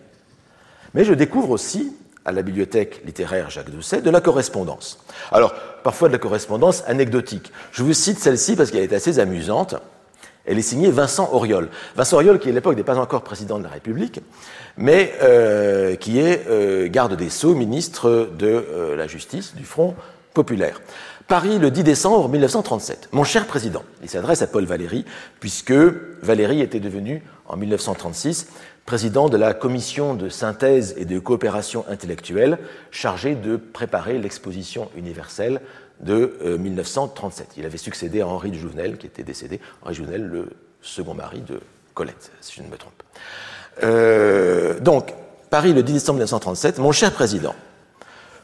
[0.94, 1.96] mais je découvre aussi
[2.26, 5.04] à la bibliothèque littéraire Jacques Doucet de la correspondance.
[5.32, 7.52] Alors, parfois de la correspondance anecdotique.
[7.72, 9.74] Je vous cite celle-ci parce qu'elle est assez amusante.
[10.46, 11.70] Elle est signée Vincent Auriol.
[11.96, 14.22] Vincent Auriol, qui à l'époque n'est pas encore président de la République,
[14.78, 19.96] mais euh, qui est euh, garde des Sceaux, ministre de euh, la Justice du Front
[20.34, 20.82] populaire.
[21.28, 23.10] Paris le 10 décembre 1937.
[23.12, 25.06] Mon cher président, il s'adresse à Paul Valéry,
[25.40, 25.74] puisque
[26.22, 28.48] Valéry était devenu, en 1936,
[28.86, 32.60] président de la commission de synthèse et de coopération intellectuelle
[32.92, 35.62] chargée de préparer l'exposition universelle
[36.02, 37.48] de 1937.
[37.48, 40.50] Euh, il avait succédé à Henri de Jouvenel, qui était décédé, Henri Jouvenel, le
[40.82, 41.62] second mari de
[41.94, 43.02] Colette, si je ne me trompe.
[43.84, 45.14] Euh, donc,
[45.50, 47.56] Paris le 10 décembre 1937, mon cher président,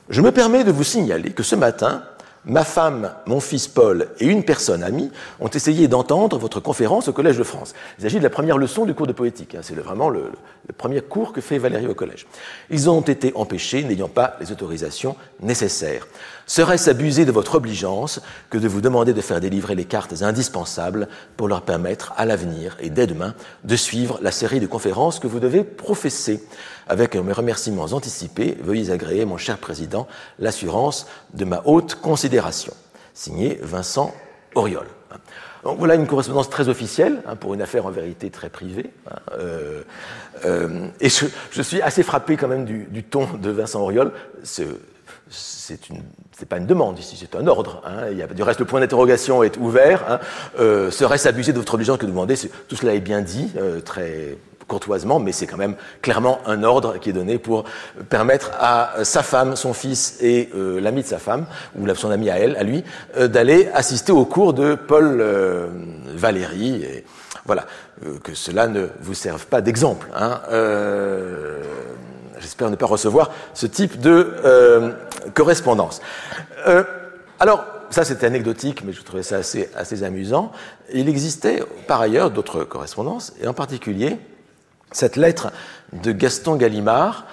[0.10, 2.04] je me permets de vous signaler que ce matin,
[2.46, 7.14] ma femme, mon fils Paul et une personne amie ont essayé d'entendre votre conférence au
[7.14, 7.74] Collège de France.
[7.98, 9.56] Il s'agit de la première leçon du cours de poétique.
[9.56, 9.62] Hein.
[9.62, 10.32] C'est vraiment le,
[10.78, 12.28] premier cours que fait Valérie au collège.
[12.70, 16.08] Ils ont été empêchés, n'ayant pas les autorisations nécessaires.
[16.46, 21.08] Serait-ce abuser de votre obligeance que de vous demander de faire délivrer les cartes indispensables
[21.38, 23.34] pour leur permettre à l'avenir et dès demain
[23.64, 26.44] de suivre la série de conférences que vous devez professer?
[26.90, 30.08] Avec mes remerciements anticipés, veuillez agréer, mon cher président,
[30.40, 32.74] l'assurance de ma haute considération.
[33.14, 34.14] Signé Vincent
[34.56, 34.88] Auriol.
[35.64, 38.92] Donc voilà une correspondance très officielle hein, pour une affaire en vérité très privée.
[39.10, 39.84] Hein, euh,
[40.46, 44.14] euh, et je, suis assez frappé quand même du, ton de Vincent Auriol.
[44.44, 44.66] C'est
[46.48, 47.82] pas une demande ici, c'est un ordre.
[47.86, 48.14] Hein.
[48.34, 50.20] Du reste, le point d'interrogation est ouvert.
[50.60, 52.36] Euh, serait-ce abuser de votre obligeance que de demander
[52.68, 53.52] Tout cela est bien dit,
[53.84, 54.38] très
[54.70, 57.66] courtoisement, mais c'est quand même clairement un ordre qui est donné pour
[58.08, 61.46] permettre à sa femme, son fils et euh, l'ami de sa femme,
[61.78, 62.86] ou son ami à elle, à lui,
[63.18, 65.68] euh, d'aller assister au cours de Paul euh,
[66.16, 66.84] Valéry.
[66.84, 67.06] Et
[67.46, 67.66] voilà,
[68.24, 70.08] que cela ne vous serve pas d'exemple.
[70.16, 70.40] Hein.
[72.40, 74.94] J'espère ne pas recevoir ce type de
[75.34, 76.00] correspondance.
[77.40, 80.52] alors, ça c'était anecdotique, mais je trouvais ça assez, assez amusant.
[80.94, 84.20] Il existait par ailleurs d'autres correspondances, et en particulier
[84.92, 85.52] cette lettre
[85.94, 87.26] de Gaston Gallimard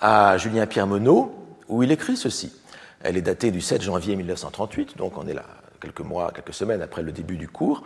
[0.00, 1.28] à Julien Pierre Monod,
[1.68, 2.52] où il écrit ceci.
[3.02, 5.44] Elle est datée du 7 janvier 1938, donc on est là
[5.80, 7.82] quelques mois, quelques semaines après le début du cours.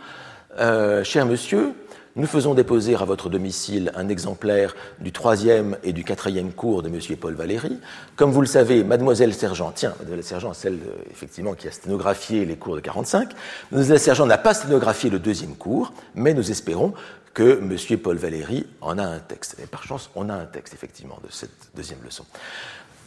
[0.59, 1.73] Euh, cher monsieur,
[2.15, 6.89] nous faisons déposer à votre domicile un exemplaire du troisième et du quatrième cours de
[6.89, 7.79] Monsieur Paul Valéry.
[8.15, 12.45] Comme vous le savez, Mademoiselle Sergent, tiens, Mademoiselle Sergent, celle euh, effectivement qui a sténographié
[12.45, 13.29] les cours de 45,
[13.71, 16.93] Mademoiselle Sergent n'a pas sténographié le deuxième cours, mais nous espérons
[17.37, 17.99] que M.
[17.99, 19.57] Paul Valéry en a un texte.
[19.61, 22.25] Et par chance, on a un texte, effectivement, de cette deuxième leçon.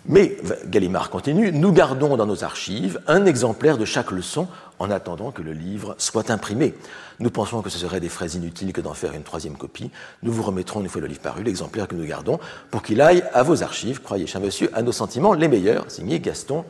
[0.06, 4.46] Mais Gallimard continue, nous gardons dans nos archives un exemplaire de chaque leçon
[4.78, 6.74] en attendant que le livre soit imprimé.
[7.18, 9.90] Nous pensons que ce serait des frais inutiles que d'en faire une troisième copie.
[10.22, 12.38] Nous vous remettrons, une fois le livre paru, l'exemplaire que nous gardons
[12.70, 16.20] pour qu'il aille à vos archives, croyez, cher monsieur, à nos sentiments les meilleurs, signé
[16.20, 16.64] Gaston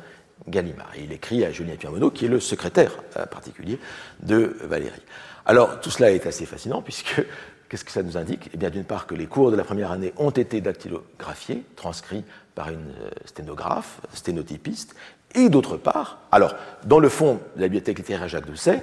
[0.49, 0.93] Gallimard.
[0.97, 3.79] Et il écrit à Julien Pierre qui est le secrétaire euh, particulier
[4.23, 5.03] de Valérie.
[5.51, 7.25] Alors, tout cela est assez fascinant, puisque
[7.71, 8.51] qu'est-ce que ça nous indique?
[8.53, 12.25] Eh bien, d'une part, que les cours de la première année ont été dactylographiés, transcrits
[12.55, 14.95] par une euh, sténographe, sténotypiste,
[15.35, 18.83] et d'autre part, alors, dans le fond de la bibliothèque littéraire Jacques Doucet,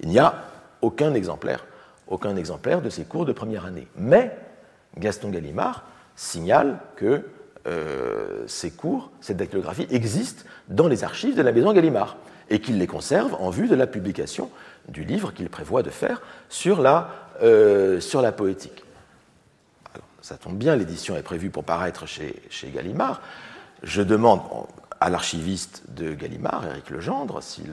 [0.00, 0.44] il n'y a
[0.80, 1.66] aucun exemplaire,
[2.06, 3.88] aucun exemplaire de ces cours de première année.
[3.96, 4.38] Mais
[4.96, 5.82] Gaston Gallimard
[6.14, 7.24] signale que
[7.66, 12.16] euh, ces cours, cette dactylographie existe dans les archives de la maison Gallimard
[12.48, 14.50] et qu'il les conserve en vue de la publication
[14.88, 17.10] du livre qu'il prévoit de faire sur la,
[17.42, 18.84] euh, sur la poétique.
[20.22, 23.20] ça tombe bien, l'édition est prévue pour paraître chez, chez Gallimard.
[23.82, 24.40] Je demande
[25.00, 27.72] à l'archiviste de Gallimard, Éric Legendre, s'il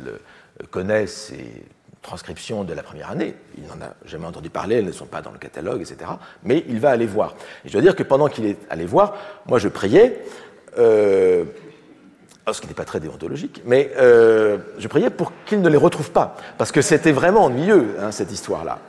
[0.70, 1.64] connaît ces
[2.06, 3.36] transcriptions de la première année.
[3.58, 6.12] Il n'en a jamais entendu parler, elles ne sont pas dans le catalogue, etc.
[6.44, 7.36] Mais il va aller voir.
[7.66, 9.16] Et je dois dire que pendant qu'il est allé voir,
[9.48, 10.24] moi je priais,
[10.78, 11.46] euh,
[12.52, 16.12] ce qui n'est pas très déontologique, mais euh, je priais pour qu'il ne les retrouve
[16.12, 18.80] pas, parce que c'était vraiment ennuyeux, hein, cette histoire-là.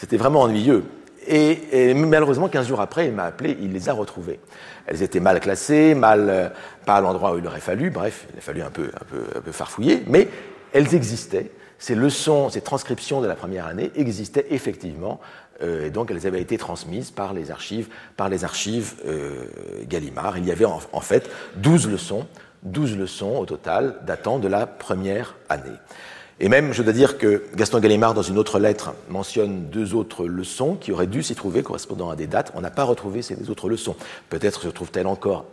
[0.00, 0.84] C'était vraiment ennuyeux.
[1.26, 4.40] Et, malheureusement, 15 jours après, il m'a appelé, il les a retrouvées.
[4.86, 6.48] Elles étaient mal classées, mal, euh,
[6.86, 9.24] pas à l'endroit où il aurait fallu, bref, il a fallu un peu, un peu,
[9.36, 10.28] un peu farfouiller, mais
[10.72, 15.20] elles existaient ces leçons, ces transcriptions de la première année existaient effectivement,
[15.62, 19.44] euh, et donc elles avaient été transmises par les archives, par les archives euh,
[19.86, 20.38] Gallimard.
[20.38, 22.26] Il y avait en, fait 12 leçons,
[22.62, 25.76] 12 leçons au total datant de la première année.
[26.42, 30.26] Et même, je dois dire que Gaston Gallimard, dans une autre lettre, mentionne deux autres
[30.26, 32.50] leçons qui auraient dû s'y trouver correspondant à des dates.
[32.54, 33.94] On n'a pas retrouvé ces autres leçons.
[34.30, 35.44] Peut-être se trouvent-elles encore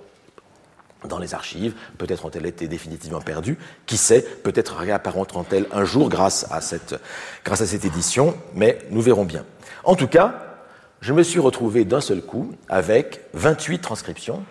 [1.07, 6.47] dans les archives, peut-être ont-elles été définitivement perdues, qui sait, peut-être réapparaîtront-elles un jour grâce
[6.51, 6.95] à, cette,
[7.43, 9.45] grâce à cette édition, mais nous verrons bien.
[9.83, 10.57] En tout cas,
[11.01, 14.43] je me suis retrouvé d'un seul coup avec 28 transcriptions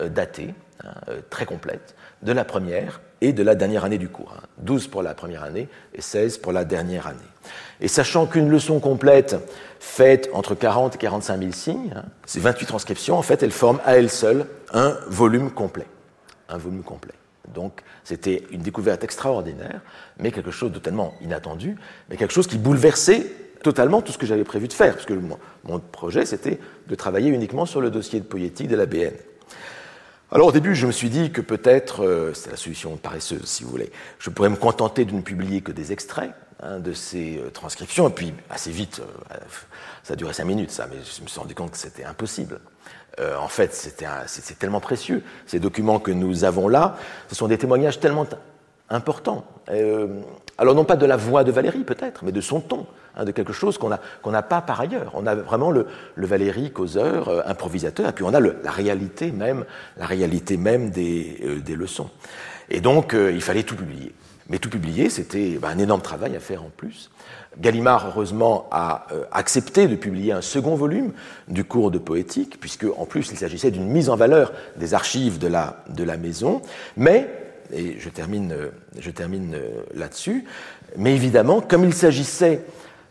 [0.00, 4.08] euh, datées, hein, euh, très complètes, de la première et de la dernière année du
[4.08, 4.34] cours.
[4.58, 4.88] 12 hein.
[4.90, 7.18] pour la première année et 16 pour la dernière année.
[7.80, 9.36] Et sachant qu'une leçon complète
[9.80, 13.80] faite entre 40 et 45 000 signes, hein, ces 28 transcriptions, en fait, elles forment
[13.84, 15.86] à elles seules un volume complet.
[16.48, 17.14] Un volume complet.
[17.54, 19.80] Donc, c'était une découverte extraordinaire,
[20.18, 21.76] mais quelque chose de totalement inattendu,
[22.08, 23.26] mais quelque chose qui bouleversait
[23.62, 25.14] totalement tout ce que j'avais prévu de faire, parce que
[25.64, 26.58] mon, projet, c'était
[26.88, 29.12] de travailler uniquement sur le dossier de poétique de la BN.
[30.34, 33.64] Alors au début, je me suis dit que peut-être, euh, c'est la solution paresseuse si
[33.64, 37.36] vous voulez, je pourrais me contenter de ne publier que des extraits hein, de ces
[37.36, 39.36] euh, transcriptions, et puis assez vite, euh,
[40.02, 42.60] ça a duré cinq minutes ça, mais je me suis rendu compte que c'était impossible.
[43.20, 45.22] en fait, c'est tellement précieux.
[45.46, 46.96] Ces documents que nous avons là,
[47.28, 48.26] ce sont des témoignages tellement
[48.92, 49.44] importants.
[50.58, 53.30] alors non pas de la voix de Valérie peut-être, mais de son ton, Hein, de
[53.30, 53.90] quelque chose qu'on
[54.30, 55.12] n'a pas par ailleurs.
[55.14, 55.86] On a vraiment le,
[56.16, 59.66] Valérie causeur, euh, improvisateur, et puis on a la réalité même,
[59.98, 62.08] la réalité même des, euh, leçons.
[62.70, 64.14] Et donc, euh, il fallait tout publier.
[64.48, 67.10] Mais tout publier, c'était ben, un énorme travail à faire en plus.
[67.58, 71.12] Gallimard, heureusement, a accepté de publier un second volume
[71.48, 75.38] du cours de poétique, puisque en plus il s'agissait d'une mise en valeur des archives
[75.38, 76.62] de la, de la maison.
[76.96, 77.41] Mais,
[77.72, 78.54] et je termine,
[79.14, 79.56] termine
[79.94, 80.44] là-dessus,
[80.96, 82.60] mais évidemment, comme il s'agissait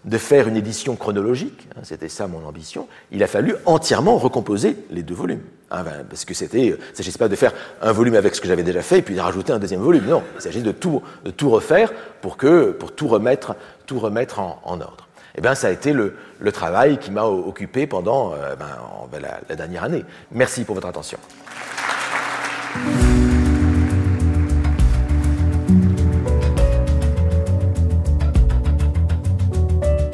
[0.06, 4.78] de faire une édition chronologique, hein, c'était ça mon ambition, il a fallu entièrement recomposer
[4.90, 5.44] les deux volumes.
[5.70, 8.48] Hein, ben, parce que c'était, ne s'agissait pas de faire un volume avec ce que
[8.48, 10.06] j'avais déjà fait et puis de rajouter un deuxième volume.
[10.06, 11.02] Non, il s'agit de tout,
[11.44, 13.56] refaire pour, que, pour tout remettre,
[13.86, 15.08] tout remettre en, ordre.
[15.38, 16.16] Eh bien, ça a été le,
[16.52, 18.68] travail qui m'a occupé pendant euh, ben,
[19.12, 20.04] ben, la dernière année.
[20.32, 21.20] Merci pour votre attention.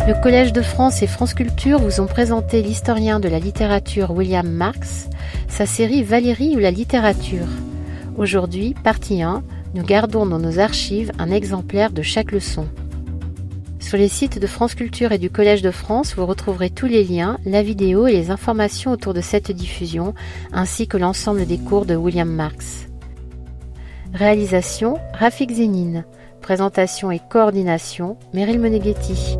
[0.08, 4.47] Le Collège de France et France Culture vous ont présenté l'historien de la littérature William
[4.47, 5.10] Marx,
[5.49, 7.47] sa série Valérie ou la littérature.
[8.16, 9.43] Aujourd'hui, partie 1,
[9.74, 12.70] nous gardons dans nos archives un exemplaire de chaque leçon.
[13.82, 17.03] Sur les sites de France Culture et du Collège de France, vous retrouverez tous les
[17.03, 20.14] liens, la vidéo et les informations autour de cette diffusion,
[20.53, 22.88] ainsi que l'ensemble des cours de William Marx.
[24.14, 26.05] Réalisation Rafik Zénine.
[26.39, 29.38] Présentation et coordination Meryl Meneghetti.